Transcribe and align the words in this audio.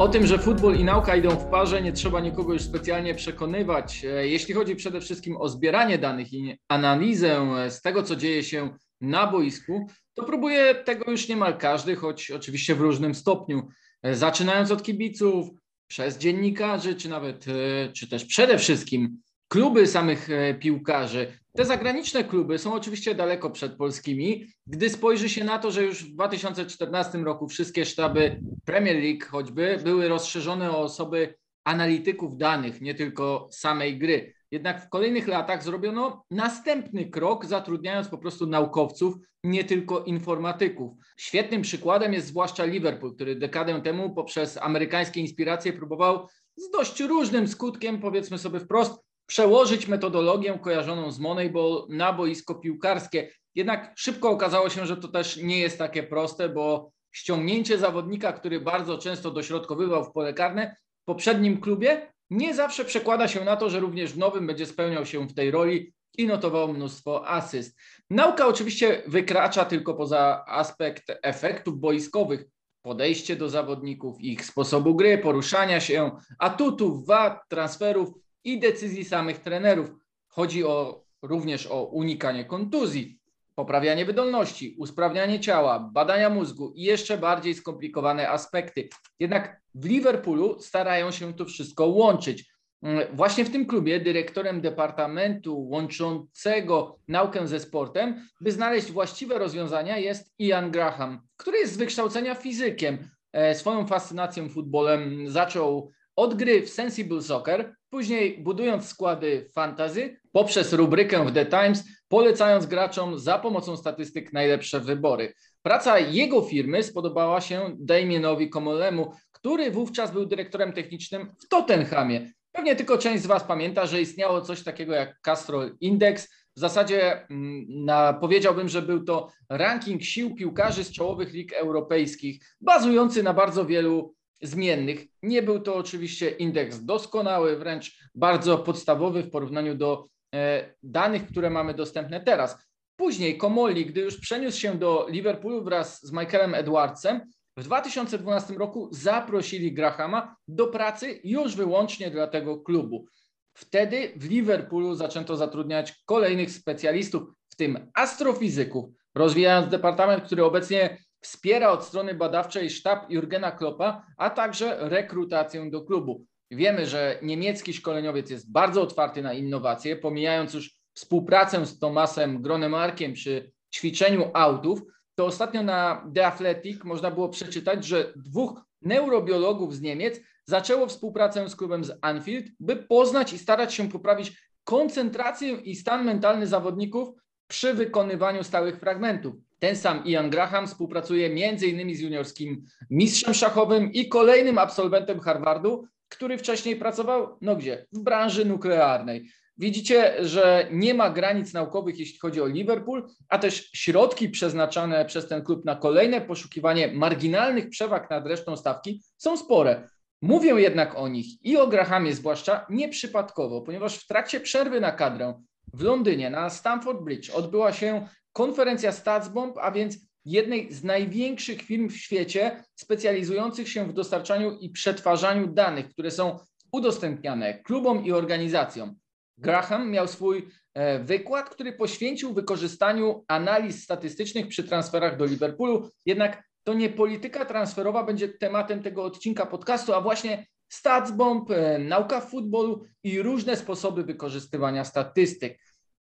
O 0.00 0.08
tym, 0.08 0.26
że 0.26 0.38
futbol 0.38 0.76
i 0.76 0.84
nauka 0.84 1.16
idą 1.16 1.30
w 1.30 1.50
parze, 1.50 1.82
nie 1.82 1.92
trzeba 1.92 2.20
nikogo 2.20 2.52
już 2.52 2.62
specjalnie 2.62 3.14
przekonywać. 3.14 4.04
E, 4.04 4.28
jeśli 4.28 4.54
chodzi 4.54 4.76
przede 4.76 5.00
wszystkim 5.00 5.36
o 5.36 5.48
zbieranie 5.48 5.98
danych 5.98 6.32
i 6.32 6.58
analizę 6.68 7.36
e, 7.38 7.70
z 7.70 7.82
tego, 7.82 8.02
co 8.02 8.16
dzieje 8.16 8.42
się 8.42 8.76
na 9.00 9.26
boisku, 9.26 9.86
to 10.14 10.24
próbuje 10.24 10.74
tego 10.74 11.10
już 11.10 11.28
niemal 11.28 11.58
każdy, 11.58 11.96
choć 11.96 12.30
oczywiście 12.30 12.74
w 12.74 12.80
różnym 12.80 13.14
stopniu. 13.14 13.68
E, 14.02 14.14
zaczynając 14.14 14.70
od 14.70 14.82
kibiców, 14.82 15.48
przez 15.88 16.18
dziennikarzy, 16.18 16.94
czy 16.94 17.08
nawet, 17.08 17.44
czy 17.92 18.08
też 18.08 18.24
przede 18.24 18.58
wszystkim 18.58 19.20
kluby 19.50 19.86
samych 19.86 20.28
piłkarzy, 20.60 21.38
te 21.56 21.64
zagraniczne 21.64 22.24
kluby 22.24 22.58
są 22.58 22.74
oczywiście 22.74 23.14
daleko 23.14 23.50
przed 23.50 23.76
polskimi. 23.76 24.46
Gdy 24.66 24.90
spojrzy 24.90 25.28
się 25.28 25.44
na 25.44 25.58
to, 25.58 25.70
że 25.70 25.82
już 25.82 26.04
w 26.04 26.14
2014 26.14 27.18
roku 27.18 27.48
wszystkie 27.48 27.84
sztaby 27.84 28.40
Premier 28.64 28.96
League 28.96 29.26
choćby 29.30 29.78
były 29.84 30.08
rozszerzone 30.08 30.70
o 30.70 30.78
osoby 30.78 31.34
analityków 31.64 32.36
danych, 32.36 32.80
nie 32.80 32.94
tylko 32.94 33.48
samej 33.52 33.98
gry. 33.98 34.34
Jednak 34.50 34.86
w 34.86 34.88
kolejnych 34.88 35.28
latach 35.28 35.62
zrobiono 35.64 36.24
następny 36.30 37.10
krok, 37.10 37.46
zatrudniając 37.46 38.08
po 38.08 38.18
prostu 38.18 38.46
naukowców, 38.46 39.14
nie 39.44 39.64
tylko 39.64 40.04
informatyków. 40.04 40.92
Świetnym 41.16 41.62
przykładem 41.62 42.12
jest 42.12 42.26
zwłaszcza 42.26 42.64
Liverpool, 42.64 43.14
który 43.14 43.36
dekadę 43.36 43.82
temu 43.82 44.14
poprzez 44.14 44.56
amerykańskie 44.56 45.20
inspiracje 45.20 45.72
próbował 45.72 46.28
z 46.56 46.70
dość 46.70 47.00
różnym 47.00 47.48
skutkiem, 47.48 48.00
powiedzmy 48.00 48.38
sobie 48.38 48.60
wprost, 48.60 49.09
przełożyć 49.30 49.88
metodologię 49.88 50.58
kojarzoną 50.58 51.10
z 51.10 51.18
Moneyball 51.18 51.86
na 51.88 52.12
boisko 52.12 52.54
piłkarskie. 52.54 53.30
Jednak 53.54 53.92
szybko 53.96 54.30
okazało 54.30 54.70
się, 54.70 54.86
że 54.86 54.96
to 54.96 55.08
też 55.08 55.36
nie 55.36 55.58
jest 55.58 55.78
takie 55.78 56.02
proste, 56.02 56.48
bo 56.48 56.90
ściągnięcie 57.12 57.78
zawodnika, 57.78 58.32
który 58.32 58.60
bardzo 58.60 58.98
często 58.98 59.30
dośrodkowywał 59.30 60.04
w 60.04 60.12
pole 60.12 60.34
karne 60.34 60.76
w 61.02 61.04
poprzednim 61.04 61.60
klubie, 61.60 62.12
nie 62.30 62.54
zawsze 62.54 62.84
przekłada 62.84 63.28
się 63.28 63.44
na 63.44 63.56
to, 63.56 63.70
że 63.70 63.80
również 63.80 64.12
w 64.12 64.18
nowym 64.18 64.46
będzie 64.46 64.66
spełniał 64.66 65.06
się 65.06 65.28
w 65.28 65.34
tej 65.34 65.50
roli 65.50 65.92
i 66.18 66.26
notował 66.26 66.72
mnóstwo 66.72 67.28
asyst. 67.28 67.78
Nauka 68.10 68.46
oczywiście 68.46 69.02
wykracza 69.06 69.64
tylko 69.64 69.94
poza 69.94 70.44
aspekt 70.46 71.04
efektów 71.22 71.78
boiskowych, 71.78 72.44
podejście 72.82 73.36
do 73.36 73.48
zawodników, 73.48 74.20
ich 74.20 74.44
sposobu 74.44 74.94
gry, 74.94 75.18
poruszania 75.18 75.80
się, 75.80 76.10
atutów, 76.38 77.06
wad, 77.06 77.48
transferów 77.48 78.08
i 78.44 78.60
decyzji 78.60 79.04
samych 79.04 79.38
trenerów. 79.38 79.90
Chodzi 80.28 80.64
o, 80.64 81.04
również 81.22 81.66
o 81.66 81.84
unikanie 81.84 82.44
kontuzji, 82.44 83.20
poprawianie 83.54 84.04
wydolności, 84.04 84.76
usprawnianie 84.78 85.40
ciała, 85.40 85.90
badania 85.92 86.30
mózgu 86.30 86.72
i 86.74 86.82
jeszcze 86.82 87.18
bardziej 87.18 87.54
skomplikowane 87.54 88.28
aspekty. 88.28 88.88
Jednak 89.18 89.60
w 89.74 89.84
Liverpoolu 89.84 90.60
starają 90.60 91.10
się 91.10 91.34
to 91.34 91.44
wszystko 91.44 91.86
łączyć. 91.86 92.50
Mm, 92.82 93.16
właśnie 93.16 93.44
w 93.44 93.50
tym 93.50 93.66
klubie 93.66 94.00
dyrektorem 94.00 94.60
departamentu 94.60 95.68
łączącego 95.68 96.98
naukę 97.08 97.48
ze 97.48 97.60
sportem, 97.60 98.28
by 98.40 98.52
znaleźć 98.52 98.92
właściwe 98.92 99.38
rozwiązania, 99.38 99.98
jest 99.98 100.34
Ian 100.38 100.70
Graham, 100.70 101.20
który 101.36 101.58
jest 101.58 101.72
z 101.72 101.76
wykształcenia 101.76 102.34
fizykiem. 102.34 102.98
E, 103.32 103.54
swoją 103.54 103.86
fascynacją 103.86 104.48
futbolem 104.48 105.30
zaczął 105.30 105.90
od 106.20 106.34
gry 106.34 106.62
w 106.62 106.70
Sensible 106.70 107.22
Soccer, 107.22 107.74
później 107.90 108.38
budując 108.38 108.88
składy 108.88 109.46
fantasy 109.54 110.20
poprzez 110.32 110.72
rubrykę 110.72 111.24
w 111.24 111.32
The 111.32 111.46
Times, 111.46 111.84
polecając 112.08 112.66
graczom 112.66 113.18
za 113.18 113.38
pomocą 113.38 113.76
statystyk 113.76 114.32
najlepsze 114.32 114.80
wybory. 114.80 115.34
Praca 115.62 115.98
jego 115.98 116.42
firmy 116.42 116.82
spodobała 116.82 117.40
się 117.40 117.76
Damienowi 117.78 118.50
Komolemu, 118.50 119.12
który 119.32 119.70
wówczas 119.70 120.12
był 120.12 120.26
dyrektorem 120.26 120.72
technicznym 120.72 121.32
w 121.44 121.48
Tottenhamie. 121.48 122.30
Pewnie 122.52 122.76
tylko 122.76 122.98
część 122.98 123.22
z 123.22 123.26
Was 123.26 123.44
pamięta, 123.44 123.86
że 123.86 124.00
istniało 124.00 124.40
coś 124.40 124.62
takiego 124.62 124.94
jak 124.94 125.20
Castrol 125.20 125.76
Index. 125.80 126.28
W 126.56 126.60
zasadzie 126.60 127.28
mm, 127.30 127.64
na, 127.68 128.12
powiedziałbym, 128.12 128.68
że 128.68 128.82
był 128.82 129.04
to 129.04 129.28
ranking 129.48 130.02
sił 130.02 130.34
piłkarzy 130.34 130.84
z 130.84 130.92
czołowych 130.92 131.32
lig 131.32 131.52
europejskich, 131.52 132.44
bazujący 132.60 133.22
na 133.22 133.34
bardzo 133.34 133.66
wielu 133.66 134.14
zmiennych. 134.42 135.06
Nie 135.22 135.42
był 135.42 135.60
to 135.60 135.74
oczywiście 135.74 136.30
indeks 136.30 136.84
doskonały, 136.84 137.56
wręcz 137.56 137.98
bardzo 138.14 138.58
podstawowy 138.58 139.22
w 139.22 139.30
porównaniu 139.30 139.74
do 139.74 140.06
e, 140.34 140.74
danych, 140.82 141.26
które 141.26 141.50
mamy 141.50 141.74
dostępne 141.74 142.20
teraz. 142.20 142.66
Później 142.96 143.38
Komoli, 143.38 143.86
gdy 143.86 144.00
już 144.00 144.20
przeniósł 144.20 144.60
się 144.60 144.78
do 144.78 145.06
Liverpoolu 145.08 145.64
wraz 145.64 146.06
z 146.06 146.12
Michaelem 146.12 146.54
Edwardsem, 146.54 147.20
w 147.56 147.64
2012 147.64 148.54
roku 148.54 148.88
zaprosili 148.92 149.72
Grahama 149.72 150.36
do 150.48 150.66
pracy 150.66 151.20
już 151.24 151.56
wyłącznie 151.56 152.10
dla 152.10 152.26
tego 152.26 152.58
klubu. 152.58 153.06
Wtedy 153.54 154.12
w 154.16 154.30
Liverpoolu 154.30 154.94
zaczęto 154.94 155.36
zatrudniać 155.36 156.02
kolejnych 156.06 156.50
specjalistów, 156.50 157.22
w 157.48 157.56
tym 157.56 157.90
astrofizyków, 157.94 158.84
rozwijając 159.14 159.68
departament, 159.68 160.24
który 160.24 160.44
obecnie 160.44 160.98
wspiera 161.20 161.70
od 161.70 161.84
strony 161.84 162.14
badawczej 162.14 162.70
sztab 162.70 163.10
Jurgena 163.10 163.52
Kloppa, 163.52 164.06
a 164.16 164.30
także 164.30 164.76
rekrutację 164.88 165.70
do 165.70 165.80
klubu. 165.80 166.26
Wiemy, 166.50 166.86
że 166.86 167.18
niemiecki 167.22 167.72
szkoleniowiec 167.72 168.30
jest 168.30 168.52
bardzo 168.52 168.82
otwarty 168.82 169.22
na 169.22 169.34
innowacje, 169.34 169.96
pomijając 169.96 170.54
już 170.54 170.80
współpracę 170.94 171.66
z 171.66 171.78
Tomasem 171.78 172.42
Gronemarkiem 172.42 173.12
przy 173.12 173.52
ćwiczeniu 173.74 174.30
autów, 174.34 174.82
to 175.14 175.26
ostatnio 175.26 175.62
na 175.62 176.10
The 176.14 176.26
Athletic 176.26 176.84
można 176.84 177.10
było 177.10 177.28
przeczytać, 177.28 177.84
że 177.84 178.12
dwóch 178.16 178.62
neurobiologów 178.82 179.74
z 179.74 179.80
Niemiec 179.80 180.20
zaczęło 180.44 180.86
współpracę 180.86 181.48
z 181.48 181.56
klubem 181.56 181.84
z 181.84 181.98
Anfield, 182.02 182.46
by 182.60 182.76
poznać 182.76 183.32
i 183.32 183.38
starać 183.38 183.74
się 183.74 183.88
poprawić 183.88 184.32
koncentrację 184.64 185.52
i 185.52 185.76
stan 185.76 186.04
mentalny 186.04 186.46
zawodników 186.46 187.08
przy 187.46 187.74
wykonywaniu 187.74 188.44
stałych 188.44 188.78
fragmentów. 188.78 189.34
Ten 189.60 189.76
sam 189.76 190.06
Ian 190.06 190.30
Graham 190.30 190.66
współpracuje 190.66 191.26
m.in. 191.26 191.96
z 191.96 192.00
juniorskim 192.00 192.64
mistrzem 192.90 193.34
szachowym 193.34 193.92
i 193.92 194.08
kolejnym 194.08 194.58
absolwentem 194.58 195.20
Harvardu, 195.20 195.86
który 196.08 196.38
wcześniej 196.38 196.76
pracował, 196.76 197.38
no 197.40 197.56
gdzie? 197.56 197.86
W 197.92 197.98
branży 197.98 198.44
nuklearnej. 198.44 199.30
Widzicie, 199.58 200.14
że 200.20 200.68
nie 200.72 200.94
ma 200.94 201.10
granic 201.10 201.52
naukowych, 201.52 201.98
jeśli 201.98 202.18
chodzi 202.18 202.40
o 202.40 202.46
Liverpool, 202.46 203.08
a 203.28 203.38
też 203.38 203.70
środki 203.74 204.28
przeznaczane 204.28 205.04
przez 205.04 205.28
ten 205.28 205.44
klub 205.44 205.64
na 205.64 205.76
kolejne 205.76 206.20
poszukiwanie 206.20 206.88
marginalnych 206.88 207.68
przewag 207.68 208.10
nad 208.10 208.26
resztą 208.26 208.56
stawki 208.56 209.02
są 209.16 209.36
spore. 209.36 209.88
Mówię 210.22 210.50
jednak 210.50 210.98
o 210.98 211.08
nich 211.08 211.26
i 211.42 211.56
o 211.56 211.66
Grahamie 211.66 212.14
zwłaszcza 212.14 212.66
nieprzypadkowo, 212.70 213.60
ponieważ 213.60 213.96
w 213.96 214.06
trakcie 214.06 214.40
przerwy 214.40 214.80
na 214.80 214.92
kadrę 214.92 215.42
w 215.74 215.82
Londynie 215.82 216.30
na 216.30 216.50
Stamford 216.50 217.00
Bridge 217.00 217.30
odbyła 217.30 217.72
się 217.72 218.08
konferencja 218.32 218.92
StatsBomb, 218.92 219.58
a 219.58 219.70
więc 219.70 219.98
jednej 220.24 220.72
z 220.72 220.84
największych 220.84 221.62
firm 221.62 221.88
w 221.88 221.96
świecie 221.96 222.64
specjalizujących 222.74 223.68
się 223.68 223.86
w 223.86 223.92
dostarczaniu 223.92 224.58
i 224.58 224.70
przetwarzaniu 224.70 225.46
danych, 225.46 225.88
które 225.88 226.10
są 226.10 226.38
udostępniane 226.72 227.58
klubom 227.58 228.04
i 228.04 228.12
organizacjom. 228.12 228.94
Graham 229.38 229.90
miał 229.90 230.08
swój 230.08 230.48
e, 230.74 230.98
wykład, 230.98 231.48
który 231.50 231.72
poświęcił 231.72 232.34
wykorzystaniu 232.34 233.24
analiz 233.28 233.82
statystycznych 233.82 234.48
przy 234.48 234.64
transferach 234.64 235.16
do 235.16 235.24
Liverpoolu. 235.24 235.90
Jednak 236.06 236.42
to 236.64 236.74
nie 236.74 236.88
polityka 236.88 237.44
transferowa 237.44 238.04
będzie 238.04 238.28
tematem 238.28 238.82
tego 238.82 239.04
odcinka 239.04 239.46
podcastu, 239.46 239.94
a 239.94 240.00
właśnie 240.00 240.46
StatsBomb, 240.68 241.50
e, 241.50 241.78
nauka 241.78 242.20
futbolu 242.20 242.84
i 243.04 243.22
różne 243.22 243.56
sposoby 243.56 244.04
wykorzystywania 244.04 244.84
statystyk. 244.84 245.58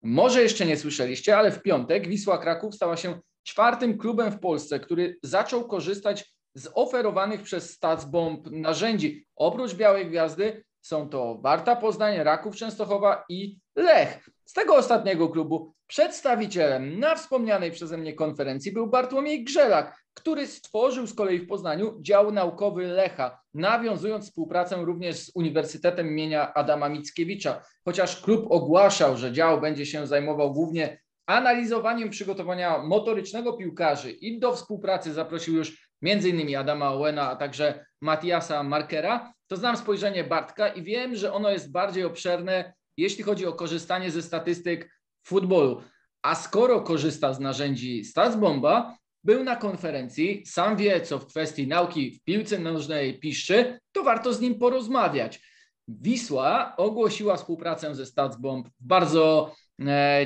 Może 0.03 0.43
jeszcze 0.43 0.67
nie 0.67 0.77
słyszeliście, 0.77 1.37
ale 1.39 1.51
w 1.51 1.63
piątek 1.63 2.09
Wisła 2.09 2.39
Kraków 2.39 2.75
stała 2.75 2.97
się 2.97 3.21
czwartym 3.43 3.99
klubem 3.99 4.33
w 4.33 4.41
Polsce, 4.41 4.81
który 4.81 5.19
zaczął 5.23 5.69
korzystać 5.69 6.33
z 6.55 6.71
oferowanych 6.75 7.43
przez 7.43 7.71
StatsBomb 7.71 8.51
narzędzi. 8.51 9.27
Oprócz 9.37 9.75
Białej 9.75 10.07
Gwiazdy 10.07 10.65
Są 10.81 11.09
to 11.09 11.39
Warta 11.43 11.77
Poznań, 11.77 12.17
Raków 12.17 12.57
Częstochowa 12.57 13.25
i 13.29 13.59
Lech. 13.77 14.31
Z 14.45 14.53
tego 14.53 14.75
ostatniego 14.75 15.29
klubu 15.29 15.75
przedstawicielem 15.87 17.01
na 17.01 17.15
wspomnianej 17.15 17.71
przeze 17.71 17.99
mnie 17.99 18.13
konferencji 18.13 18.73
był 18.73 18.87
Bartłomiej 18.87 19.45
Grzelak, 19.45 20.03
który 20.15 20.47
stworzył 20.47 21.07
z 21.07 21.15
kolei 21.15 21.39
w 21.39 21.49
Poznaniu 21.49 21.99
dział 22.01 22.33
naukowy 22.33 22.87
Lecha, 22.87 23.41
nawiązując 23.55 24.25
współpracę 24.25 24.77
również 24.77 25.17
z 25.17 25.31
Uniwersytetem 25.35 26.09
imienia 26.09 26.55
Adama 26.55 26.89
Mickiewicza. 26.89 27.63
Chociaż 27.85 28.23
klub 28.23 28.47
ogłaszał, 28.51 29.17
że 29.17 29.33
dział 29.33 29.61
będzie 29.61 29.87
się 29.87 30.07
zajmował 30.07 30.53
głównie 30.53 31.01
analizowaniem 31.27 32.11
przygotowania 32.11 32.79
motorycznego 32.79 33.53
piłkarzy 33.53 34.11
i 34.11 34.41
do 34.41 34.53
współpracy 34.53 35.13
zaprosił 35.13 35.55
już 35.55 35.88
m.in. 36.03 36.57
Adama 36.57 36.91
Owena, 36.91 37.31
a 37.31 37.37
także 37.37 37.87
Matiasa 38.01 38.63
Markera, 38.63 39.33
to 39.47 39.57
znam 39.57 39.77
spojrzenie 39.77 40.25
Bartka 40.25 40.69
i 40.69 40.83
wiem, 40.83 41.17
że 41.17 41.33
ono 41.33 41.51
jest 41.51 41.73
bardziej 41.73 42.05
obszerne, 42.05 42.73
jeśli 42.97 43.25
chodzi 43.25 43.47
o 43.47 43.53
korzystanie 43.53 44.11
ze 44.11 44.23
statystyk 44.23 44.91
futbolu. 45.27 45.83
A 46.23 46.35
skoro 46.35 46.81
korzysta 46.81 47.33
z 47.35 47.41
narzędzi 47.41 48.05
Statsbomba, 48.05 48.97
był 49.25 49.45
na 49.45 49.57
konferencji, 49.57 50.47
sam 50.47 50.77
wie, 50.77 51.01
co 51.01 51.19
w 51.19 51.27
kwestii 51.27 51.67
nauki 51.67 52.11
w 52.11 52.25
piłce 52.25 52.59
nożnej 52.59 53.19
piszczy, 53.19 53.79
to 53.93 54.03
warto 54.03 54.33
z 54.33 54.41
nim 54.41 54.59
porozmawiać. 54.59 55.41
Wisła 55.89 56.77
ogłosiła 56.77 57.37
współpracę 57.37 57.95
ze 57.95 58.07
Statsbomb 58.07 58.69
w 58.69 58.87
bardzo 58.87 59.55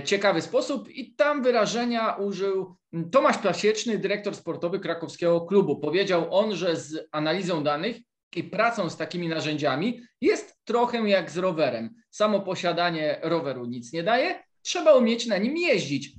ciekawy 0.04 0.43
sposób 0.43 0.88
i 0.88 1.14
tam 1.14 1.43
wyrażenia 1.43 2.14
użył 2.14 2.76
Tomasz 3.12 3.38
Plasieczny, 3.38 3.99
dyrektor 3.99 4.34
sportowy 4.34 4.81
krakowskiego 4.81 5.40
klubu. 5.40 5.76
Powiedział 5.76 6.34
on, 6.34 6.54
że 6.56 6.76
z 6.76 7.08
analizą 7.12 7.64
danych 7.64 7.96
i 8.37 8.44
pracą 8.44 8.90
z 8.90 8.96
takimi 8.96 9.28
narzędziami 9.28 10.00
jest 10.20 10.56
trochę 10.64 11.08
jak 11.08 11.31
z 11.31 11.38
rowerem. 11.38 11.94
Samo 12.10 12.40
posiadanie 12.40 13.19
roweru 13.22 13.66
nic 13.66 13.93
nie 13.93 14.02
daje, 14.02 14.43
trzeba 14.62 14.94
umieć 14.94 15.26
na 15.26 15.38
nim 15.38 15.56
jeździć. 15.56 16.12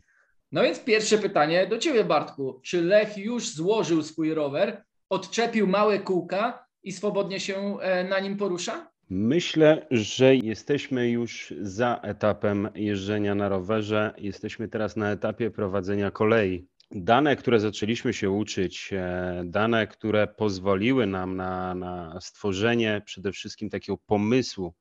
No 0.52 0.64
więc 0.64 0.80
pierwsze 0.80 1.18
pytanie 1.18 1.68
do 1.68 1.78
Ciebie, 1.78 2.04
Bartku. 2.04 2.62
Czy 2.64 2.82
Lech 2.82 3.18
już 3.18 3.50
złożył 3.50 4.04
swój 4.04 4.34
rower, 4.34 4.84
odczepił 5.10 5.68
małe 5.68 6.00
kółka 6.00 6.66
i 6.84 6.92
swobodnie 6.92 7.40
się 7.40 7.80
e, 7.80 8.04
na 8.04 8.20
nim 8.20 8.38
porusza? 8.38 8.93
Myślę, 9.16 9.88
że 9.92 10.36
jesteśmy 10.36 11.10
już 11.10 11.54
za 11.62 12.00
etapem 12.04 12.70
jeżdżenia 12.76 13.36
na 13.36 13.50
rowerze. 13.50 14.14
Jesteśmy 14.18 14.68
teraz 14.68 14.96
na 14.96 15.12
etapie 15.12 15.52
prowadzenia 15.52 16.12
kolei. 16.12 16.68
Dane, 16.92 17.36
które 17.36 17.60
zaczęliśmy 17.60 18.14
się 18.14 18.30
uczyć, 18.30 18.90
e, 18.94 19.44
dane, 19.46 19.88
które 19.88 20.28
pozwoliły 20.28 21.08
nam 21.08 21.36
na, 21.36 21.76
na 21.76 22.22
stworzenie 22.22 23.02
przede 23.06 23.32
wszystkim 23.32 23.70
takiego 23.70 23.98
pomysłu, 23.98 24.74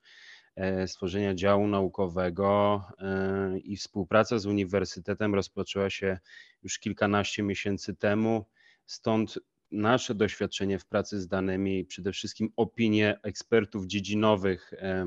E, 0.56 0.88
stworzenia 0.88 1.34
działu 1.34 1.66
naukowego 1.66 2.82
e, 2.98 3.58
i 3.58 3.76
współpraca 3.76 4.38
z 4.38 4.46
uniwersytetem 4.46 5.34
rozpoczęła 5.34 5.90
się 5.90 6.18
już 6.62 6.78
kilkanaście 6.78 7.42
miesięcy 7.42 7.94
temu. 7.96 8.46
Stąd 8.86 9.38
nasze 9.72 10.14
doświadczenie 10.14 10.78
w 10.78 10.86
pracy 10.86 11.20
z 11.20 11.28
danymi, 11.28 11.84
przede 11.84 12.12
wszystkim 12.12 12.52
opinie 12.56 13.18
ekspertów 13.22 13.86
dziedzinowych 13.86 14.72
e, 14.72 15.06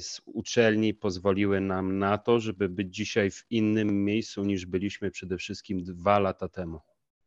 z 0.00 0.20
uczelni 0.24 0.94
pozwoliły 0.94 1.60
nam 1.60 1.98
na 1.98 2.18
to, 2.18 2.40
żeby 2.40 2.68
być 2.68 2.94
dzisiaj 2.94 3.30
w 3.30 3.44
innym 3.50 4.04
miejscu 4.04 4.44
niż 4.44 4.66
byliśmy 4.66 5.10
przede 5.10 5.36
wszystkim 5.36 5.84
dwa 5.84 6.18
lata 6.18 6.48
temu. 6.48 6.80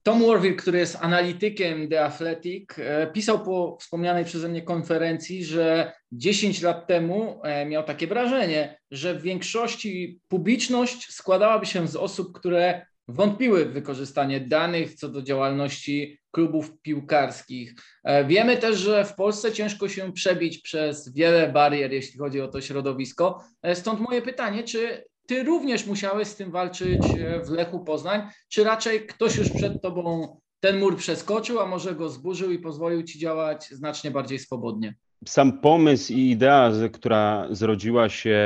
Tom 0.03 0.25
Warville, 0.27 0.55
który 0.55 0.79
jest 0.79 0.97
analitykiem 1.01 1.89
The 1.89 2.05
Athletic, 2.05 2.69
e, 2.77 3.07
pisał 3.07 3.43
po 3.43 3.77
wspomnianej 3.81 4.25
przeze 4.25 4.49
mnie 4.49 4.61
konferencji, 4.61 5.45
że 5.45 5.91
10 6.11 6.61
lat 6.61 6.87
temu 6.87 7.39
e, 7.43 7.65
miał 7.65 7.83
takie 7.83 8.07
wrażenie, 8.07 8.77
że 8.91 9.13
w 9.13 9.21
większości 9.21 10.21
publiczność 10.27 11.13
składałaby 11.13 11.65
się 11.65 11.87
z 11.87 11.95
osób, 11.95 12.33
które 12.39 12.85
wątpiły 13.07 13.65
w 13.65 13.73
wykorzystanie 13.73 14.39
danych 14.39 14.93
co 14.93 15.09
do 15.09 15.21
działalności 15.21 16.19
klubów 16.31 16.81
piłkarskich. 16.81 17.75
E, 18.03 18.25
wiemy 18.25 18.57
też, 18.57 18.77
że 18.77 19.05
w 19.05 19.15
Polsce 19.15 19.51
ciężko 19.51 19.89
się 19.89 20.13
przebić 20.13 20.57
przez 20.57 21.13
wiele 21.13 21.51
barier, 21.51 21.91
jeśli 21.91 22.19
chodzi 22.19 22.41
o 22.41 22.47
to 22.47 22.61
środowisko. 22.61 23.43
Stąd 23.73 23.99
moje 23.99 24.21
pytanie, 24.21 24.63
czy 24.63 25.03
ty 25.27 25.43
również 25.43 25.85
musiałeś 25.85 26.27
z 26.27 26.35
tym 26.35 26.51
walczyć 26.51 27.01
e, 27.17 27.43
w 27.43 27.49
Lechu 27.49 27.79
Poznań, 27.79 28.21
czy 28.49 28.63
raczej 28.63 29.07
ktoś 29.07 29.37
już 29.37 29.49
przed 29.49 29.81
tobą 29.81 30.37
ten 30.59 30.79
mur 30.79 30.97
przeskoczył, 30.97 31.59
a 31.59 31.65
może 31.65 31.95
go 31.95 32.09
zburzył 32.09 32.51
i 32.51 32.59
pozwolił 32.59 33.03
ci 33.03 33.19
działać 33.19 33.69
znacznie 33.69 34.11
bardziej 34.11 34.39
swobodnie? 34.39 34.95
Sam 35.25 35.59
pomysł 35.59 36.13
i 36.13 36.29
idea, 36.29 36.71
która 36.93 37.47
zrodziła 37.51 38.09
się 38.09 38.39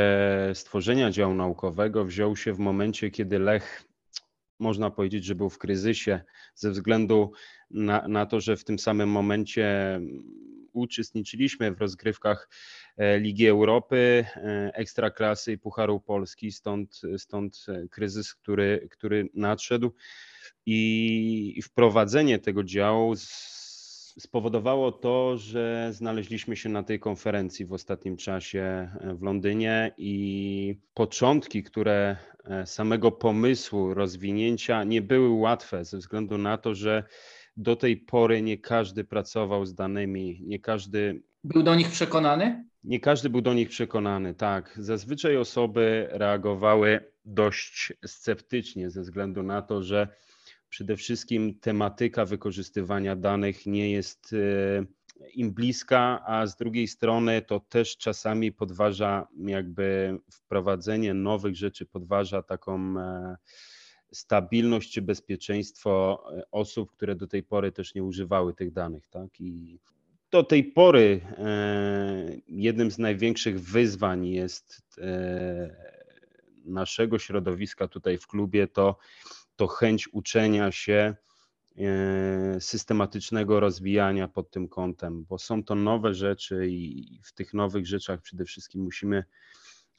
stworzenia 0.53 1.11
działu 1.11 1.33
naukowego, 1.33 2.05
wziął 2.05 2.35
się 2.35 2.53
w 2.53 2.59
momencie, 2.59 3.11
kiedy 3.11 3.39
Lech, 3.39 3.83
można 4.61 4.89
powiedzieć, 4.89 5.25
że 5.25 5.35
był 5.35 5.49
w 5.49 5.57
kryzysie, 5.57 6.21
ze 6.55 6.71
względu 6.71 7.31
na, 7.69 8.07
na 8.07 8.25
to, 8.25 8.39
że 8.39 8.57
w 8.57 8.63
tym 8.63 8.79
samym 8.79 9.09
momencie 9.09 9.99
uczestniczyliśmy 10.73 11.71
w 11.71 11.81
rozgrywkach 11.81 12.49
e, 12.97 13.19
Ligi 13.19 13.47
Europy, 13.47 14.25
e, 14.35 14.71
Ekstraklasy 14.73 15.51
i 15.51 15.57
Pucharu 15.57 15.99
Polski, 15.99 16.51
stąd, 16.51 17.01
stąd 17.17 17.65
kryzys, 17.89 18.33
który, 18.33 18.87
który 18.91 19.29
nadszedł. 19.33 19.91
I 20.65 21.61
wprowadzenie 21.63 22.39
tego 22.39 22.63
działu 22.63 23.15
spowodowało 24.19 24.91
to, 24.91 25.37
że 25.37 25.89
znaleźliśmy 25.93 26.55
się 26.55 26.69
na 26.69 26.83
tej 26.83 26.99
konferencji 26.99 27.65
w 27.65 27.73
ostatnim 27.73 28.17
czasie 28.17 28.61
e, 28.61 29.15
w 29.15 29.21
Londynie 29.21 29.91
i 29.97 30.75
początki, 30.93 31.63
które 31.63 32.17
samego 32.65 33.11
pomysłu 33.11 33.93
rozwinięcia 33.93 34.83
nie 34.83 35.01
były 35.01 35.29
łatwe 35.29 35.85
ze 35.85 35.97
względu 35.97 36.37
na 36.37 36.57
to, 36.57 36.75
że 36.75 37.03
do 37.57 37.75
tej 37.75 37.97
pory 37.97 38.41
nie 38.41 38.57
każdy 38.57 39.03
pracował 39.03 39.65
z 39.65 39.73
danymi, 39.73 40.41
nie 40.45 40.59
każdy. 40.59 41.23
Był 41.43 41.63
do 41.63 41.75
nich 41.75 41.89
przekonany? 41.89 42.65
Nie 42.83 42.99
każdy 42.99 43.29
był 43.29 43.41
do 43.41 43.53
nich 43.53 43.69
przekonany, 43.69 44.33
tak. 44.33 44.73
Zazwyczaj 44.77 45.37
osoby 45.37 46.07
reagowały 46.11 47.11
dość 47.25 47.93
sceptycznie 48.05 48.89
ze 48.89 49.01
względu 49.01 49.43
na 49.43 49.61
to, 49.61 49.83
że 49.83 50.07
przede 50.71 50.97
wszystkim 50.97 51.59
tematyka 51.59 52.25
wykorzystywania 52.25 53.15
danych 53.15 53.65
nie 53.65 53.91
jest 53.91 54.33
e, 54.33 55.27
im 55.33 55.53
bliska, 55.53 56.23
a 56.25 56.47
z 56.47 56.55
drugiej 56.55 56.87
strony 56.87 57.41
to 57.41 57.59
też 57.59 57.97
czasami 57.97 58.51
podważa 58.51 59.27
jakby 59.45 60.17
wprowadzenie 60.31 61.13
nowych 61.13 61.55
rzeczy, 61.55 61.85
podważa 61.85 62.41
taką 62.41 62.99
e, 62.99 63.37
stabilność 64.11 64.93
czy 64.93 65.01
bezpieczeństwo 65.01 66.23
e, 66.37 66.43
osób, 66.51 66.91
które 66.91 67.15
do 67.15 67.27
tej 67.27 67.43
pory 67.43 67.71
też 67.71 67.95
nie 67.95 68.03
używały 68.03 68.53
tych 68.53 68.71
danych. 68.71 69.07
Tak? 69.07 69.41
I 69.41 69.79
do 70.31 70.43
tej 70.43 70.63
pory 70.63 71.21
jednym 72.47 72.91
z 72.91 72.97
największych 72.97 73.61
wyzwań 73.61 74.27
jest 74.27 74.81
naszego 76.65 77.19
środowiska 77.19 77.87
tutaj 77.87 78.17
w 78.17 78.27
klubie 78.27 78.67
to, 78.67 78.97
to 79.61 79.67
chęć 79.67 80.13
uczenia 80.13 80.71
się, 80.71 81.15
systematycznego 82.59 83.59
rozwijania 83.59 84.27
pod 84.27 84.51
tym 84.51 84.67
kątem, 84.67 85.25
bo 85.29 85.37
są 85.37 85.63
to 85.63 85.75
nowe 85.75 86.13
rzeczy 86.13 86.67
i 86.67 87.19
w 87.25 87.33
tych 87.33 87.53
nowych 87.53 87.87
rzeczach 87.87 88.21
przede 88.21 88.45
wszystkim 88.45 88.83
musimy 88.83 89.23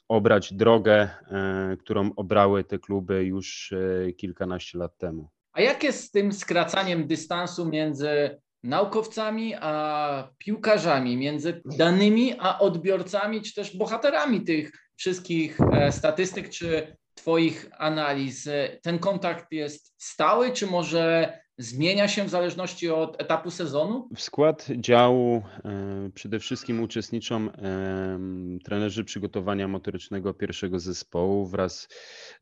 obrać 0.07 0.53
drogę, 0.53 1.09
e, 1.31 1.77
którą 1.79 2.11
obrały 2.15 2.63
te 2.63 2.79
kluby 2.79 3.23
już 3.23 3.73
e, 3.73 4.13
kilkanaście 4.13 4.77
lat 4.77 4.97
temu. 4.97 5.29
A 5.53 5.61
jak 5.61 5.83
jest 5.83 6.03
z 6.03 6.11
tym 6.11 6.33
skracaniem 6.33 7.07
dystansu 7.07 7.65
między 7.65 8.39
naukowcami 8.63 9.55
a 9.55 10.29
piłkarzami, 10.37 11.17
między 11.17 11.61
danymi 11.65 12.35
a 12.39 12.59
odbiorcami, 12.59 13.41
czy 13.41 13.53
też 13.53 13.77
bohaterami 13.77 14.43
tych 14.43 14.71
wszystkich 14.95 15.61
e, 15.61 15.91
statystyk, 15.91 16.49
czy 16.49 16.97
Twoich 17.15 17.69
analiz? 17.77 18.49
Ten 18.81 18.99
kontakt 18.99 19.51
jest 19.51 19.93
stały, 19.97 20.51
czy 20.51 20.67
może 20.67 21.33
zmienia 21.57 22.07
się 22.07 22.23
w 22.23 22.29
zależności 22.29 22.89
od 22.89 23.21
etapu 23.21 23.51
sezonu? 23.51 24.09
W 24.15 24.21
skład 24.21 24.67
działu 24.77 25.43
e, 25.65 26.09
przede 26.13 26.39
wszystkim 26.39 26.81
uczestniczą 26.81 27.51
e, 27.51 28.19
trenerzy 28.63 29.03
przygotowania 29.03 29.67
motorycznego 29.67 30.33
pierwszego 30.33 30.79
zespołu 30.79 31.45
wraz 31.45 31.87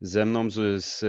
ze 0.00 0.24
mną, 0.24 0.50
z, 0.50 0.84
z 0.84 1.04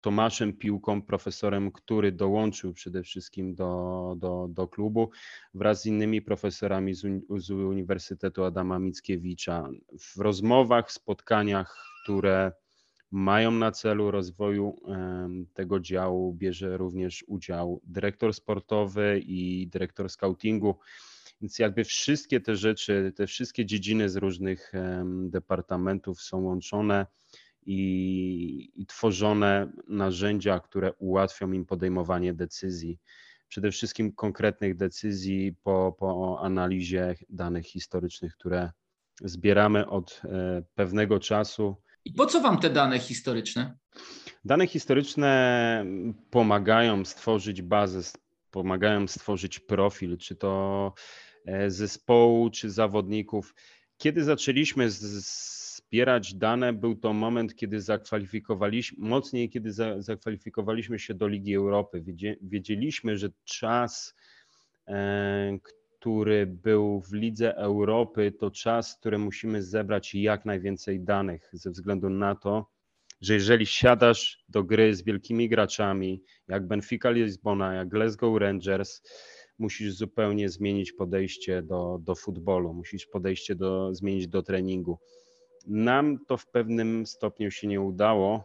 Tomaszem 0.00 0.52
Piłką, 0.52 1.02
profesorem, 1.02 1.72
który 1.72 2.12
dołączył 2.12 2.72
przede 2.72 3.02
wszystkim 3.02 3.54
do, 3.54 4.14
do, 4.18 4.46
do 4.50 4.68
klubu, 4.68 5.10
wraz 5.54 5.82
z 5.82 5.86
innymi 5.86 6.22
profesorami 6.22 6.94
z, 6.94 7.06
z 7.36 7.50
Uniwersytetu 7.50 8.44
Adama 8.44 8.78
Mickiewicza. 8.78 9.68
W 10.00 10.20
rozmowach, 10.20 10.92
spotkaniach, 10.92 11.76
które 12.02 12.52
mają 13.10 13.50
na 13.50 13.72
celu 13.72 14.10
rozwoju 14.10 14.76
tego 15.54 15.80
działu, 15.80 16.32
bierze 16.34 16.76
również 16.76 17.24
udział 17.26 17.80
dyrektor 17.84 18.34
sportowy 18.34 19.20
i 19.26 19.68
dyrektor 19.68 20.10
scoutingu. 20.10 20.78
Więc 21.40 21.58
jakby 21.58 21.84
wszystkie 21.84 22.40
te 22.40 22.56
rzeczy, 22.56 23.12
te 23.16 23.26
wszystkie 23.26 23.66
dziedziny 23.66 24.08
z 24.08 24.16
różnych 24.16 24.72
departamentów 25.28 26.22
są 26.22 26.40
łączone 26.40 27.06
i, 27.66 28.70
i 28.74 28.86
tworzone 28.86 29.72
narzędzia, 29.88 30.60
które 30.60 30.92
ułatwią 30.92 31.52
im 31.52 31.66
podejmowanie 31.66 32.34
decyzji 32.34 32.98
przede 33.48 33.70
wszystkim 33.70 34.12
konkretnych 34.12 34.76
decyzji 34.76 35.54
po, 35.62 35.96
po 35.98 36.40
analizie 36.42 37.14
danych 37.28 37.66
historycznych, 37.66 38.34
które 38.34 38.70
zbieramy 39.20 39.88
od 39.88 40.22
e, 40.24 40.62
pewnego 40.74 41.20
czasu. 41.20 41.76
Po 42.16 42.26
co 42.26 42.40
Wam 42.40 42.58
te 42.58 42.70
dane 42.70 42.98
historyczne? 42.98 43.76
Dane 44.44 44.66
historyczne 44.66 45.84
pomagają 46.30 47.04
stworzyć 47.04 47.62
bazę, 47.62 48.12
pomagają 48.50 49.08
stworzyć 49.08 49.58
profil, 49.58 50.18
czy 50.18 50.36
to 50.36 50.92
e, 51.46 51.70
zespołu, 51.70 52.50
czy 52.50 52.70
zawodników. 52.70 53.54
Kiedy 53.96 54.24
zaczęliśmy 54.24 54.90
zbierać 54.90 56.34
dane, 56.34 56.72
był 56.72 56.94
to 56.94 57.12
moment, 57.12 57.54
kiedy 57.54 57.80
zakwalifikowaliśmy, 57.80 59.08
mocniej 59.08 59.50
kiedy 59.50 59.72
za, 59.72 60.02
zakwalifikowaliśmy 60.02 60.98
się 60.98 61.14
do 61.14 61.28
Ligi 61.28 61.54
Europy. 61.54 62.04
Wiedzieliśmy, 62.42 63.18
że 63.18 63.28
czas, 63.44 64.14
e, 64.86 65.58
który 66.00 66.46
był 66.46 67.00
w 67.00 67.12
Lidze 67.12 67.56
Europy, 67.56 68.32
to 68.32 68.50
czas, 68.50 68.96
który 69.00 69.18
musimy 69.18 69.62
zebrać 69.62 70.14
jak 70.14 70.44
najwięcej 70.44 71.00
danych, 71.00 71.50
ze 71.52 71.70
względu 71.70 72.10
na 72.10 72.34
to, 72.34 72.70
że 73.20 73.34
jeżeli 73.34 73.66
siadasz 73.66 74.44
do 74.48 74.64
gry 74.64 74.94
z 74.94 75.02
wielkimi 75.02 75.48
graczami, 75.48 76.22
jak 76.48 76.66
Benfica 76.66 77.10
Lisbona, 77.10 77.74
jak 77.74 77.88
Glasgow 77.88 78.38
Rangers, 78.40 79.02
musisz 79.58 79.94
zupełnie 79.94 80.48
zmienić 80.48 80.92
podejście 80.92 81.62
do, 81.62 81.98
do 82.02 82.14
futbolu, 82.14 82.74
musisz 82.74 83.06
podejście 83.06 83.54
do, 83.54 83.94
zmienić 83.94 84.28
do 84.28 84.42
treningu. 84.42 84.98
Nam 85.66 86.18
to 86.26 86.36
w 86.36 86.46
pewnym 86.46 87.06
stopniu 87.06 87.50
się 87.50 87.66
nie 87.66 87.80
udało, 87.80 88.44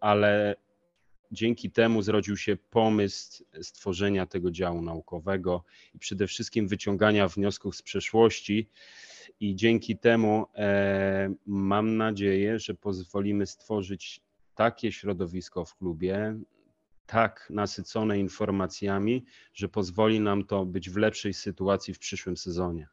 ale 0.00 0.56
dzięki 1.32 1.70
temu 1.70 2.02
zrodził 2.02 2.36
się 2.36 2.56
pomysł 2.56 3.44
stworzenia 3.62 4.26
tego 4.26 4.50
działu 4.50 4.82
naukowego 4.82 5.64
i 5.94 5.98
przede 5.98 6.26
wszystkim 6.26 6.68
wyciągania 6.68 7.28
wniosków 7.28 7.76
z 7.76 7.82
przeszłości. 7.82 8.70
I 9.40 9.56
dzięki 9.56 9.98
temu 9.98 10.46
e, 10.54 11.34
mam 11.46 11.96
nadzieję, 11.96 12.58
że 12.58 12.74
pozwolimy 12.74 13.46
stworzyć 13.46 14.20
takie 14.54 14.92
środowisko 14.92 15.64
w 15.64 15.76
klubie, 15.76 16.38
tak 17.06 17.46
nasycone 17.50 18.18
informacjami, 18.18 19.24
że 19.54 19.68
pozwoli 19.68 20.20
nam 20.20 20.44
to 20.44 20.66
być 20.66 20.90
w 20.90 20.96
lepszej 20.96 21.34
sytuacji 21.34 21.94
w 21.94 21.98
przyszłym 21.98 22.36
sezonie. 22.36 22.88